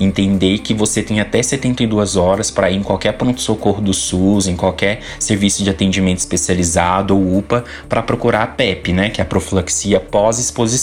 entender 0.00 0.60
que 0.60 0.72
você 0.72 1.02
tem 1.02 1.20
até 1.20 1.42
72 1.42 2.16
horas 2.16 2.50
para 2.50 2.70
ir 2.70 2.76
em 2.76 2.82
qualquer 2.82 3.12
pronto-socorro 3.12 3.82
do 3.82 3.92
SUS, 3.92 4.46
em 4.46 4.56
qualquer 4.56 5.00
serviço 5.18 5.62
de 5.62 5.68
atendimento 5.68 6.20
especializado 6.20 7.14
ou 7.14 7.36
UPA, 7.36 7.62
para 7.90 8.00
procurar 8.00 8.42
a 8.44 8.46
PEP, 8.46 8.94
né, 8.94 9.10
que 9.10 9.20
é 9.20 9.22
a 9.22 9.26
profilaxia 9.26 10.00
pós-exposição 10.00 10.77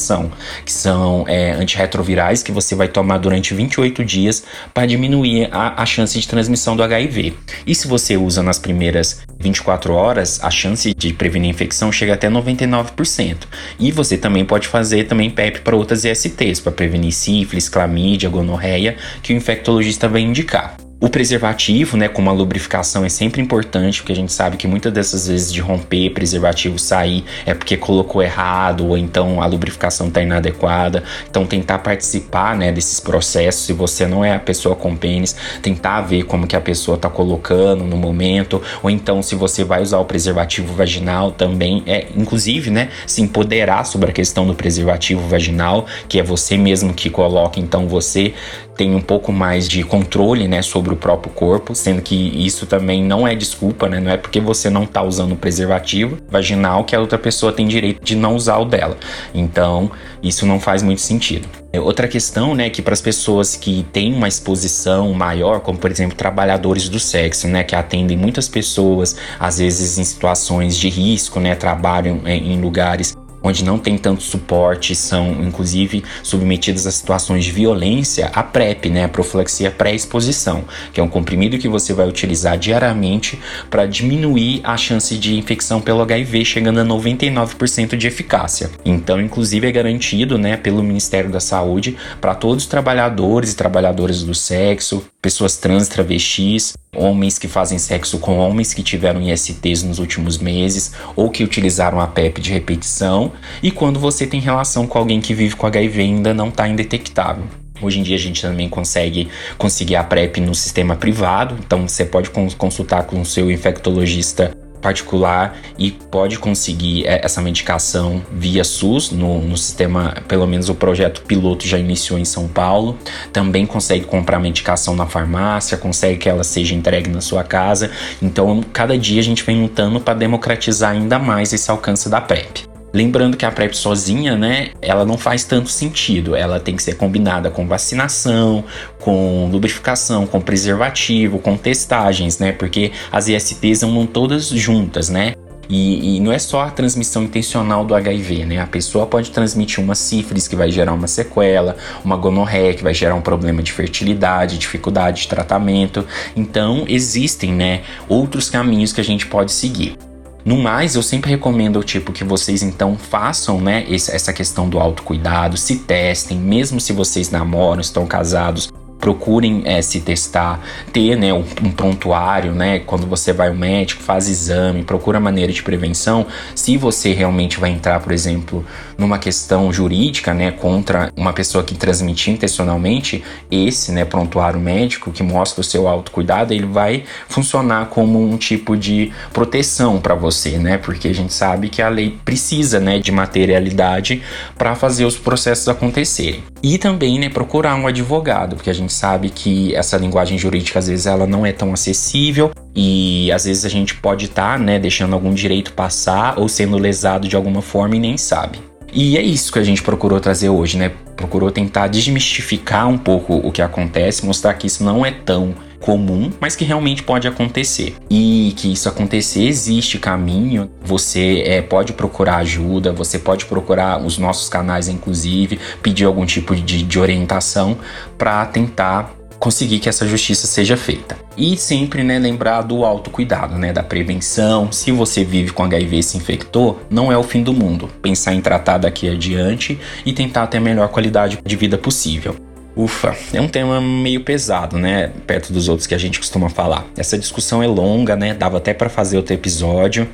que 0.65 0.71
são 0.71 1.25
é, 1.27 1.51
antirretrovirais 1.51 2.43
que 2.43 2.51
você 2.51 2.75
vai 2.75 2.87
tomar 2.87 3.17
durante 3.17 3.53
28 3.53 4.03
dias 4.03 4.43
para 4.73 4.85
diminuir 4.85 5.49
a, 5.51 5.81
a 5.81 5.85
chance 5.85 6.19
de 6.19 6.27
transmissão 6.27 6.75
do 6.75 6.83
HIV. 6.83 7.33
E 7.65 7.73
se 7.73 7.87
você 7.87 8.17
usa 8.17 8.43
nas 8.43 8.59
primeiras 8.59 9.21
24 9.39 9.93
horas, 9.93 10.39
a 10.43 10.49
chance 10.49 10.93
de 10.93 11.13
prevenir 11.13 11.49
infecção 11.49 11.91
chega 11.91 12.13
até 12.13 12.29
99%. 12.29 13.37
E 13.79 13.91
você 13.91 14.17
também 14.17 14.45
pode 14.45 14.67
fazer 14.67 15.05
também 15.05 15.29
PEP 15.29 15.61
para 15.61 15.75
outras 15.75 16.05
ISTs, 16.05 16.59
para 16.59 16.71
prevenir 16.71 17.11
sífilis, 17.11 17.69
clamídia, 17.69 18.29
gonorreia, 18.29 18.97
que 19.21 19.33
o 19.33 19.35
infectologista 19.35 20.07
vai 20.07 20.21
indicar. 20.21 20.84
O 20.97 21.09
preservativo, 21.09 21.97
né, 21.97 22.07
como 22.07 22.29
a 22.29 22.33
lubrificação 22.33 23.03
é 23.03 23.09
sempre 23.09 23.41
importante, 23.41 23.99
porque 23.99 24.13
a 24.13 24.15
gente 24.15 24.31
sabe 24.31 24.55
que 24.55 24.65
muitas 24.65 24.93
dessas 24.93 25.27
vezes 25.27 25.51
de 25.51 25.59
romper 25.59 26.11
preservativo 26.11 26.79
sair 26.79 27.25
é 27.45 27.53
porque 27.53 27.75
colocou 27.75 28.23
errado 28.23 28.87
ou 28.87 28.97
então 28.97 29.41
a 29.41 29.45
lubrificação 29.45 30.07
está 30.07 30.21
inadequada. 30.21 31.03
Então 31.29 31.45
tentar 31.45 31.79
participar, 31.79 32.55
né, 32.55 32.71
desses 32.71 33.01
processos, 33.01 33.65
se 33.65 33.73
você 33.73 34.07
não 34.07 34.23
é 34.23 34.35
a 34.35 34.39
pessoa 34.39 34.73
com 34.73 34.95
pênis, 34.95 35.35
tentar 35.61 35.99
ver 35.99 36.23
como 36.23 36.47
que 36.47 36.55
a 36.55 36.61
pessoa 36.61 36.95
está 36.95 37.09
colocando 37.09 37.83
no 37.83 37.97
momento, 37.97 38.61
ou 38.81 38.89
então 38.89 39.21
se 39.21 39.35
você 39.35 39.65
vai 39.65 39.81
usar 39.81 39.99
o 39.99 40.05
preservativo 40.05 40.73
vaginal 40.73 41.29
também 41.29 41.83
é, 41.85 42.07
inclusive, 42.15 42.71
né, 42.71 42.87
se 43.05 43.21
empoderar 43.21 43.85
sobre 43.85 44.11
a 44.11 44.13
questão 44.13 44.47
do 44.47 44.55
preservativo 44.55 45.27
vaginal, 45.27 45.87
que 46.07 46.19
é 46.19 46.23
você 46.23 46.55
mesmo 46.55 46.93
que 46.93 47.09
coloca, 47.09 47.59
então 47.59 47.85
você 47.85 48.33
tem 48.75 48.93
um 48.93 49.01
pouco 49.01 49.31
mais 49.31 49.67
de 49.67 49.83
controle, 49.83 50.47
né, 50.47 50.61
sobre 50.61 50.93
o 50.93 50.97
próprio 50.97 51.31
corpo, 51.33 51.73
sendo 51.73 52.01
que 52.01 52.15
isso 52.15 52.65
também 52.65 53.03
não 53.03 53.27
é 53.27 53.35
desculpa, 53.35 53.87
né, 53.87 53.99
não 53.99 54.11
é 54.11 54.17
porque 54.17 54.39
você 54.39 54.69
não 54.69 54.85
tá 54.85 55.01
usando 55.01 55.33
o 55.33 55.35
preservativo 55.35 56.17
vaginal 56.29 56.83
que 56.83 56.95
a 56.95 56.99
outra 56.99 57.17
pessoa 57.17 57.51
tem 57.51 57.67
direito 57.67 58.03
de 58.03 58.15
não 58.15 58.35
usar 58.35 58.57
o 58.57 58.65
dela. 58.65 58.97
Então, 59.33 59.91
isso 60.21 60.45
não 60.45 60.59
faz 60.59 60.83
muito 60.83 61.01
sentido. 61.01 61.47
É, 61.71 61.79
outra 61.79 62.07
questão, 62.07 62.55
né, 62.55 62.69
que 62.69 62.81
para 62.81 62.93
as 62.93 63.01
pessoas 63.01 63.55
que 63.55 63.85
têm 63.91 64.13
uma 64.13 64.27
exposição 64.27 65.13
maior, 65.13 65.59
como 65.59 65.77
por 65.77 65.91
exemplo 65.91 66.15
trabalhadores 66.15 66.87
do 66.89 66.99
sexo, 66.99 67.47
né, 67.47 67.63
que 67.63 67.75
atendem 67.75 68.17
muitas 68.17 68.47
pessoas, 68.47 69.15
às 69.39 69.57
vezes 69.59 69.97
em 69.97 70.03
situações 70.03 70.77
de 70.77 70.89
risco, 70.89 71.39
né, 71.39 71.55
trabalham 71.55 72.21
em 72.25 72.59
lugares 72.61 73.15
onde 73.45 73.63
não 73.63 73.77
tem 73.77 73.97
tanto 73.97 74.23
suporte, 74.23 74.95
são 74.95 75.43
inclusive 75.43 76.03
submetidas 76.23 76.87
a 76.87 76.91
situações 76.91 77.45
de 77.45 77.51
violência, 77.51 78.31
a 78.33 78.41
PrEP, 78.41 78.89
né, 78.89 79.03
a 79.03 79.07
profilaxia 79.07 79.69
pré-exposição, 79.69 80.65
que 80.91 80.99
é 80.99 81.03
um 81.03 81.07
comprimido 81.07 81.59
que 81.59 81.67
você 81.67 81.93
vai 81.93 82.07
utilizar 82.07 82.57
diariamente 82.57 83.39
para 83.69 83.85
diminuir 83.85 84.61
a 84.63 84.75
chance 84.75 85.15
de 85.15 85.37
infecção 85.37 85.79
pelo 85.79 86.01
HIV, 86.01 86.43
chegando 86.43 86.79
a 86.79 86.85
99% 86.85 87.95
de 87.95 88.07
eficácia. 88.07 88.71
Então, 88.83 89.21
inclusive 89.21 89.67
é 89.67 89.71
garantido, 89.71 90.37
né, 90.37 90.57
pelo 90.57 90.81
Ministério 90.81 91.29
da 91.29 91.39
Saúde 91.39 91.95
para 92.19 92.33
todos 92.33 92.63
os 92.63 92.69
trabalhadores 92.69 93.51
e 93.51 93.55
trabalhadoras 93.55 94.23
do 94.23 94.33
sexo, 94.33 95.05
pessoas 95.21 95.57
trans, 95.57 95.87
travestis, 95.87 96.75
homens 96.95 97.37
que 97.37 97.47
fazem 97.47 97.77
sexo 97.77 98.19
com 98.19 98.37
homens 98.37 98.73
que 98.73 98.81
tiveram 98.81 99.21
ISTs 99.21 99.83
nos 99.83 99.99
últimos 99.99 100.37
meses 100.37 100.93
ou 101.15 101.29
que 101.29 101.43
utilizaram 101.43 101.99
a 101.99 102.07
PEP 102.07 102.39
de 102.39 102.51
repetição, 102.51 103.31
e 103.61 103.71
quando 103.71 103.99
você 103.99 104.25
tem 104.25 104.39
relação 104.39 104.87
com 104.87 104.97
alguém 104.97 105.21
que 105.21 105.33
vive 105.33 105.55
com 105.55 105.67
HIV 105.67 106.01
ainda 106.01 106.33
não 106.33 106.49
está 106.49 106.67
indetectável. 106.67 107.43
Hoje 107.81 107.99
em 107.99 108.03
dia 108.03 108.15
a 108.15 108.19
gente 108.19 108.41
também 108.41 108.69
consegue 108.69 109.27
conseguir 109.57 109.97
a 109.97 110.03
PrEP 110.03 110.37
no 110.39 110.55
sistema 110.55 110.95
privado, 110.95 111.57
então 111.59 111.87
você 111.87 112.05
pode 112.05 112.29
consultar 112.29 113.03
com 113.03 113.19
o 113.19 113.25
seu 113.25 113.51
infectologista 113.51 114.55
particular 114.85 115.57
e 115.79 115.89
pode 115.89 116.37
conseguir 116.37 117.07
é, 117.07 117.25
essa 117.25 117.41
medicação 117.41 118.21
via 118.31 118.63
SUS 118.63 119.09
no, 119.09 119.41
no 119.41 119.57
sistema, 119.57 120.13
pelo 120.27 120.45
menos 120.45 120.69
o 120.69 120.75
projeto 120.75 121.23
piloto 121.23 121.67
já 121.67 121.79
iniciou 121.79 122.19
em 122.19 122.25
São 122.25 122.47
Paulo. 122.47 122.95
Também 123.33 123.65
consegue 123.65 124.05
comprar 124.05 124.39
medicação 124.39 124.95
na 124.95 125.07
farmácia, 125.07 125.75
consegue 125.75 126.19
que 126.19 126.29
ela 126.29 126.43
seja 126.43 126.75
entregue 126.75 127.09
na 127.09 127.19
sua 127.19 127.43
casa. 127.43 127.89
Então, 128.21 128.63
cada 128.71 128.95
dia 128.95 129.19
a 129.19 129.23
gente 129.23 129.43
vem 129.43 129.59
lutando 129.59 129.99
para 129.99 130.13
democratizar 130.13 130.91
ainda 130.91 131.17
mais 131.17 131.51
esse 131.51 131.71
alcance 131.71 132.07
da 132.07 132.21
PrEP. 132.21 132.74
Lembrando 132.95 133.35
que 133.35 133.45
a 133.45 133.51
PrEP 133.51 133.73
sozinha, 133.73 134.37
né, 134.37 134.69
ela 134.81 135.03
não 135.03 135.17
faz 135.17 135.43
tanto 135.43 135.67
sentido. 135.67 136.33
Ela 136.33 136.61
tem 136.61 136.77
que 136.77 136.81
ser 136.81 136.95
combinada 136.95 137.51
com 137.51 137.67
vacinação, 137.67 138.63
com 139.01 139.49
lubrificação, 139.51 140.25
com 140.25 140.39
preservativo, 140.39 141.37
com 141.37 141.57
testagens, 141.57 142.39
né? 142.39 142.53
Porque 142.53 142.93
as 143.11 143.27
ISTs 143.27 143.83
andam 143.83 144.05
todas 144.05 144.47
juntas, 144.47 145.09
né? 145.09 145.33
E, 145.67 146.15
e, 146.15 146.19
não 146.21 146.31
é 146.31 146.39
só 146.39 146.61
a 146.61 146.71
transmissão 146.71 147.23
intencional 147.23 147.83
do 147.83 147.93
HIV, 147.93 148.45
né? 148.45 148.61
A 148.61 148.67
pessoa 148.67 149.05
pode 149.05 149.29
transmitir 149.29 149.83
uma 149.83 149.95
sífilis 149.95 150.47
que 150.47 150.55
vai 150.55 150.71
gerar 150.71 150.93
uma 150.93 151.07
sequela, 151.07 151.75
uma 152.01 152.15
gonorreia 152.15 152.73
que 152.73 152.83
vai 152.83 152.93
gerar 152.93 153.15
um 153.15 153.21
problema 153.21 153.61
de 153.61 153.73
fertilidade, 153.73 154.57
dificuldade 154.57 155.23
de 155.23 155.27
tratamento. 155.27 156.07
Então, 156.33 156.85
existem, 156.87 157.51
né, 157.51 157.81
outros 158.07 158.49
caminhos 158.49 158.93
que 158.93 159.01
a 159.01 159.03
gente 159.03 159.27
pode 159.27 159.51
seguir. 159.51 159.97
No 160.45 160.57
mais, 160.57 160.93
eu 160.93 161.01
sempre 161.01 161.31
recomendo 161.31 161.83
tipo 161.83 162.13
que 162.13 162.23
vocês 162.23 162.61
então 162.61 162.95
façam, 162.95 163.59
né, 163.59 163.83
essa 163.89 164.31
questão 164.31 164.69
do 164.69 164.77
autocuidado, 164.77 165.57
se 165.57 165.77
testem, 165.77 166.37
mesmo 166.37 166.79
se 166.79 166.93
vocês 166.93 167.31
namoram, 167.31 167.81
estão 167.81 168.05
casados, 168.05 168.71
procurem 168.99 169.61
é, 169.65 169.81
se 169.81 170.01
testar, 170.01 170.59
ter 170.91 171.15
né, 171.15 171.33
um, 171.33 171.43
um, 171.63 171.71
prontuário, 171.71 172.53
né? 172.53 172.79
Quando 172.79 173.05
você 173.05 173.31
vai 173.31 173.49
ao 173.49 173.53
médico, 173.53 174.01
faz 174.01 174.27
exame, 174.27 174.83
procura 174.83 175.19
maneira 175.19 175.51
de 175.51 175.61
prevenção. 175.61 176.25
Se 176.55 176.77
você 176.77 177.13
realmente 177.13 177.59
vai 177.59 177.71
entrar, 177.71 177.99
por 177.99 178.11
exemplo, 178.11 178.65
numa 178.97 179.19
questão 179.19 179.71
jurídica, 179.71 180.33
né, 180.33 180.51
contra 180.51 181.11
uma 181.15 181.33
pessoa 181.33 181.63
que 181.63 181.75
transmitiu 181.75 182.33
intencionalmente, 182.33 183.23
esse, 183.51 183.91
né, 183.91 184.05
prontuário 184.05 184.59
médico 184.59 185.11
que 185.11 185.21
mostra 185.21 185.61
o 185.61 185.63
seu 185.63 185.87
autocuidado, 185.87 186.53
ele 186.53 186.65
vai 186.65 187.03
funcionar 187.27 187.87
como 187.87 188.21
um 188.21 188.37
tipo 188.37 188.75
de 188.75 189.11
proteção 189.33 189.99
para 189.99 190.15
você, 190.15 190.57
né? 190.57 190.77
Porque 190.77 191.07
a 191.07 191.13
gente 191.13 191.33
sabe 191.33 191.69
que 191.69 191.81
a 191.81 191.89
lei 191.89 192.17
precisa, 192.23 192.79
né, 192.79 192.99
de 192.99 193.11
materialidade 193.11 194.21
para 194.57 194.75
fazer 194.75 195.05
os 195.05 195.17
processos 195.17 195.67
acontecerem. 195.67 196.43
E 196.67 196.79
também, 196.79 197.19
né, 197.19 197.29
procurar 197.29 197.75
um 197.75 197.85
advogado, 197.85 198.55
porque 198.55 198.71
a 198.71 198.73
gente 198.73 198.91
sabe 198.91 199.29
que 199.29 199.75
essa 199.75 199.97
linguagem 199.97 200.35
jurídica 200.35 200.79
às 200.79 200.87
vezes 200.87 201.05
ela 201.05 201.27
não 201.27 201.45
é 201.45 201.51
tão 201.51 201.71
acessível 201.71 202.49
e 202.75 203.31
às 203.31 203.45
vezes 203.45 203.65
a 203.65 203.69
gente 203.69 203.93
pode 203.93 204.25
estar, 204.25 204.57
tá, 204.57 204.57
né, 204.57 204.79
deixando 204.79 205.13
algum 205.13 205.31
direito 205.31 205.73
passar 205.73 206.39
ou 206.39 206.49
sendo 206.49 206.75
lesado 206.79 207.27
de 207.27 207.35
alguma 207.35 207.61
forma 207.61 207.95
e 207.95 207.99
nem 207.99 208.17
sabe. 208.17 208.57
E 208.91 209.15
é 209.15 209.21
isso 209.21 209.53
que 209.53 209.59
a 209.59 209.63
gente 209.63 209.83
procurou 209.83 210.19
trazer 210.19 210.49
hoje, 210.49 210.75
né? 210.75 210.91
Procurou 211.15 211.51
tentar 211.51 211.87
desmistificar 211.87 212.87
um 212.87 212.97
pouco 212.97 213.35
o 213.35 213.51
que 213.51 213.61
acontece, 213.61 214.25
mostrar 214.25 214.55
que 214.55 214.65
isso 214.65 214.83
não 214.83 215.05
é 215.05 215.11
tão 215.11 215.53
comum, 215.85 216.31
mas 216.39 216.55
que 216.55 216.65
realmente 216.65 217.03
pode 217.03 217.27
acontecer. 217.27 217.95
E 218.09 218.53
que 218.57 218.73
isso 218.73 218.89
acontecer 218.89 219.43
existe 219.43 219.99
caminho. 219.99 220.67
Você 220.83 221.43
é, 221.45 221.61
pode 221.61 221.93
procurar 221.93 222.37
ajuda, 222.37 222.91
você 222.91 223.19
pode 223.19 223.45
procurar 223.45 224.03
os 224.03 224.17
nossos 224.17 224.49
canais, 224.49 224.87
inclusive, 224.87 225.59
pedir 225.83 226.05
algum 226.05 226.25
tipo 226.25 226.55
de, 226.55 226.81
de 226.81 226.99
orientação 226.99 227.77
para 228.17 228.43
tentar 228.47 229.13
conseguir 229.37 229.77
que 229.77 229.87
essa 229.87 230.07
justiça 230.07 230.47
seja 230.47 230.75
feita. 230.75 231.17
E 231.37 231.55
sempre, 231.55 232.03
né, 232.03 232.17
lembrar 232.17 232.63
do 232.63 232.83
autocuidado, 232.83 233.57
né, 233.57 233.71
da 233.71 233.83
prevenção. 233.83 234.71
Se 234.71 234.91
você 234.91 235.23
vive 235.23 235.51
com 235.51 235.63
HIV 235.63 235.99
e 235.99 236.03
se 236.03 236.17
infectou, 236.17 236.81
não 236.89 237.11
é 237.11 237.17
o 237.17 237.21
fim 237.21 237.43
do 237.43 237.53
mundo. 237.53 237.87
Pensar 238.01 238.33
em 238.33 238.41
tratar 238.41 238.79
daqui 238.79 239.07
adiante 239.07 239.79
e 240.03 240.13
tentar 240.13 240.47
ter 240.47 240.57
a 240.57 240.61
melhor 240.61 240.87
qualidade 240.87 241.37
de 241.45 241.55
vida 241.55 241.77
possível. 241.77 242.35
Ufa, 242.75 243.15
é 243.33 243.39
um 243.39 243.47
tema 243.47 243.79
meio 243.79 244.21
pesado, 244.21 244.77
né? 244.77 245.11
Perto 245.25 245.53
dos 245.53 245.69
outros 245.69 245.87
que 245.87 245.95
a 245.95 245.97
gente 245.97 246.19
costuma 246.19 246.49
falar. 246.49 246.85
Essa 246.97 247.17
discussão 247.17 247.63
é 247.63 247.67
longa, 247.67 248.17
né? 248.17 248.33
Dava 248.33 248.57
até 248.57 248.73
para 248.73 248.89
fazer 248.89 249.15
outro 249.15 249.33
episódio. 249.33 250.07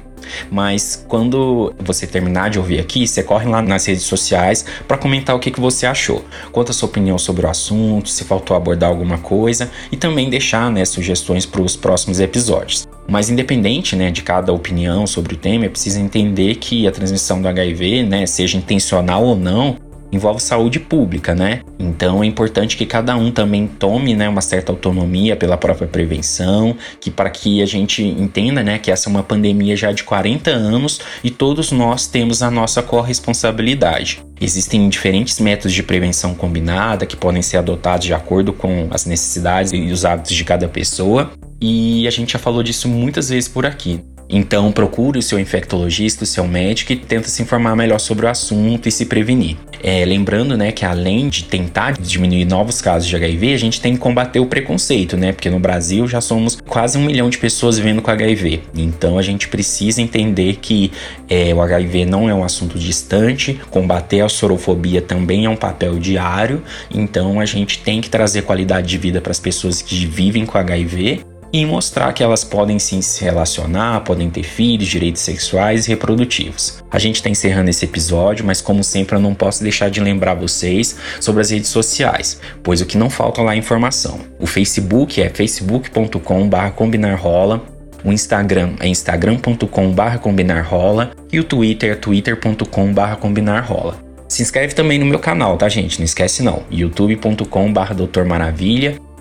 Mas 0.51 1.03
quando 1.07 1.73
você 1.79 2.05
terminar 2.05 2.51
de 2.51 2.59
ouvir 2.59 2.79
aqui, 2.79 3.07
você 3.07 3.23
corre 3.23 3.49
lá 3.49 3.61
nas 3.61 3.85
redes 3.85 4.03
sociais 4.03 4.63
para 4.87 4.95
comentar 4.95 5.35
o 5.35 5.39
que, 5.39 5.49
que 5.49 5.59
você 5.59 5.87
achou. 5.87 6.23
Conta 6.51 6.71
a 6.71 6.73
sua 6.73 6.87
opinião 6.87 7.17
sobre 7.17 7.47
o 7.47 7.49
assunto, 7.49 8.09
se 8.09 8.23
faltou 8.23 8.55
abordar 8.55 8.89
alguma 8.89 9.17
coisa 9.17 9.71
e 9.91 9.97
também 9.97 10.29
deixar 10.29 10.71
né, 10.71 10.85
sugestões 10.85 11.47
para 11.47 11.61
os 11.61 11.75
próximos 11.75 12.19
episódios. 12.19 12.87
Mas 13.07 13.29
independente 13.29 13.95
né, 13.95 14.11
de 14.11 14.21
cada 14.21 14.53
opinião 14.53 15.07
sobre 15.07 15.33
o 15.33 15.37
tema, 15.37 15.65
é 15.65 15.69
preciso 15.69 15.99
entender 15.99 16.55
que 16.55 16.87
a 16.87 16.91
transmissão 16.91 17.41
do 17.41 17.47
HIV, 17.47 18.03
né, 18.03 18.25
seja 18.25 18.57
intencional 18.57 19.23
ou 19.23 19.35
não, 19.35 19.77
envolve 20.11 20.41
saúde 20.41 20.79
pública, 20.79 21.33
né? 21.33 21.61
Então 21.79 22.23
é 22.23 22.25
importante 22.25 22.77
que 22.77 22.85
cada 22.85 23.15
um 23.15 23.31
também 23.31 23.67
tome, 23.67 24.15
né, 24.15 24.27
uma 24.27 24.41
certa 24.41 24.71
autonomia 24.71 25.35
pela 25.35 25.57
própria 25.57 25.87
prevenção, 25.87 26.75
que 26.99 27.09
para 27.09 27.29
que 27.29 27.61
a 27.61 27.65
gente 27.65 28.03
entenda, 28.03 28.63
né, 28.63 28.77
que 28.77 28.91
essa 28.91 29.09
é 29.09 29.09
uma 29.09 29.23
pandemia 29.23 29.75
já 29.75 29.91
de 29.91 30.03
40 30.03 30.51
anos 30.51 31.01
e 31.23 31.29
todos 31.29 31.71
nós 31.71 32.07
temos 32.07 32.41
a 32.43 32.51
nossa 32.51 32.81
corresponsabilidade. 32.81 34.21
Existem 34.39 34.89
diferentes 34.89 35.39
métodos 35.39 35.73
de 35.73 35.83
prevenção 35.83 36.33
combinada 36.33 37.05
que 37.05 37.15
podem 37.15 37.41
ser 37.41 37.57
adotados 37.57 38.05
de 38.05 38.13
acordo 38.13 38.51
com 38.51 38.87
as 38.89 39.05
necessidades 39.05 39.71
e 39.71 39.91
os 39.91 40.03
hábitos 40.03 40.33
de 40.33 40.43
cada 40.43 40.67
pessoa. 40.67 41.31
E 41.61 42.07
a 42.07 42.11
gente 42.11 42.33
já 42.33 42.39
falou 42.39 42.63
disso 42.63 42.87
muitas 42.87 43.29
vezes 43.29 43.47
por 43.47 43.67
aqui. 43.67 44.01
Então 44.31 44.71
procure 44.71 45.19
o 45.19 45.21
seu 45.21 45.37
infectologista, 45.37 46.23
o 46.23 46.27
seu 46.27 46.47
médico 46.47 46.93
e 46.93 46.95
tenta 46.95 47.27
se 47.27 47.41
informar 47.41 47.75
melhor 47.75 47.99
sobre 47.99 48.25
o 48.25 48.29
assunto 48.29 48.87
e 48.87 48.91
se 48.91 49.05
prevenir. 49.05 49.57
É, 49.83 50.05
lembrando, 50.05 50.55
né, 50.55 50.71
que 50.71 50.85
além 50.85 51.27
de 51.27 51.43
tentar 51.45 51.93
diminuir 51.93 52.45
novos 52.45 52.81
casos 52.81 53.09
de 53.09 53.15
HIV, 53.15 53.53
a 53.53 53.57
gente 53.57 53.81
tem 53.81 53.93
que 53.93 53.99
combater 53.99 54.39
o 54.39 54.45
preconceito, 54.45 55.17
né? 55.17 55.31
Porque 55.31 55.49
no 55.49 55.59
Brasil 55.59 56.07
já 56.07 56.21
somos 56.21 56.57
quase 56.67 56.97
um 56.97 57.03
milhão 57.03 57.29
de 57.29 57.39
pessoas 57.39 57.77
vivendo 57.77 58.01
com 58.01 58.11
HIV. 58.11 58.61
Então 58.75 59.17
a 59.17 59.21
gente 59.21 59.47
precisa 59.47 60.01
entender 60.01 60.57
que 60.61 60.91
é, 61.27 61.53
o 61.53 61.61
HIV 61.61 62.05
não 62.05 62.29
é 62.29 62.33
um 62.33 62.43
assunto 62.43 62.77
distante, 62.77 63.59
combater 63.71 64.21
a 64.21 64.29
sorofobia 64.29 65.01
também 65.01 65.45
é 65.45 65.49
um 65.49 65.55
papel 65.55 65.97
diário. 65.97 66.61
Então 66.93 67.39
a 67.39 67.45
gente 67.45 67.79
tem 67.79 67.99
que 67.99 68.09
trazer 68.09 68.43
qualidade 68.43 68.87
de 68.87 68.97
vida 68.97 69.19
para 69.19 69.31
as 69.31 69.39
pessoas 69.39 69.81
que 69.81 70.05
vivem 70.05 70.45
com 70.45 70.57
HIV 70.57 71.30
e 71.53 71.65
mostrar 71.65 72.13
que 72.13 72.23
elas 72.23 72.43
podem 72.43 72.79
sim 72.79 73.01
se 73.01 73.23
relacionar, 73.23 74.01
podem 74.01 74.29
ter 74.29 74.43
filhos, 74.43 74.87
direitos 74.87 75.21
sexuais 75.21 75.85
e 75.85 75.89
reprodutivos. 75.89 76.81
A 76.89 76.99
gente 76.99 77.15
está 77.15 77.29
encerrando 77.29 77.69
esse 77.69 77.85
episódio, 77.85 78.45
mas 78.45 78.61
como 78.61 78.83
sempre 78.83 79.15
eu 79.15 79.19
não 79.19 79.33
posso 79.33 79.61
deixar 79.61 79.89
de 79.89 79.99
lembrar 79.99 80.35
vocês 80.35 80.95
sobre 81.19 81.41
as 81.41 81.49
redes 81.49 81.69
sociais, 81.69 82.39
pois 82.63 82.81
o 82.81 82.85
que 82.85 82.97
não 82.97 83.09
falta 83.09 83.41
lá 83.41 83.53
é 83.53 83.57
informação. 83.57 84.19
O 84.39 84.47
Facebook 84.47 85.21
é 85.21 85.29
facebook.com.br 85.29 86.69
combinarrola, 86.75 87.63
o 88.03 88.11
Instagram 88.11 88.73
é 88.79 88.87
instagram.com.br 88.87 90.17
combinarrola 90.21 91.11
e 91.31 91.39
o 91.39 91.43
Twitter 91.43 91.91
é 91.91 91.95
twitter.com.br 91.95 93.15
combinarrola. 93.19 94.11
Se 94.27 94.41
inscreve 94.41 94.73
também 94.73 94.97
no 94.97 95.05
meu 95.05 95.19
canal, 95.19 95.57
tá 95.57 95.67
gente? 95.67 95.99
Não 95.99 96.05
esquece 96.05 96.41
não. 96.41 96.63
youtube.com.br 96.71 97.93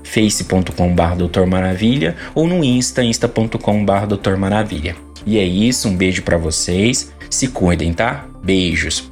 Face.com.br 0.03 1.15
Doutor 1.17 1.47
Maravilha 1.47 2.17
ou 2.35 2.47
no 2.47 2.65
insta, 2.65 3.03
insta.com.br 3.03 4.07
Doutor 4.09 4.37
Maravilha. 4.37 4.97
E 5.27 5.39
é 5.39 5.45
isso, 5.45 5.89
um 5.89 5.97
beijo 5.97 6.23
para 6.23 6.37
vocês, 6.37 7.13
se 7.29 7.49
cuidem, 7.49 7.93
tá? 7.93 8.25
Beijos. 8.43 9.07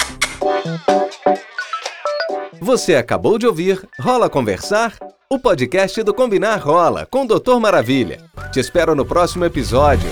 Você 2.60 2.94
acabou 2.96 3.38
de 3.38 3.46
ouvir 3.46 3.80
Rola 4.00 4.28
Conversar, 4.28 4.94
o 5.30 5.38
podcast 5.38 6.02
do 6.02 6.12
Combinar 6.12 6.58
Rola 6.58 7.06
com 7.06 7.24
Doutor 7.24 7.60
Maravilha. 7.60 8.18
Te 8.52 8.60
espero 8.60 8.94
no 8.94 9.04
próximo 9.04 9.44
episódio. 9.44 10.10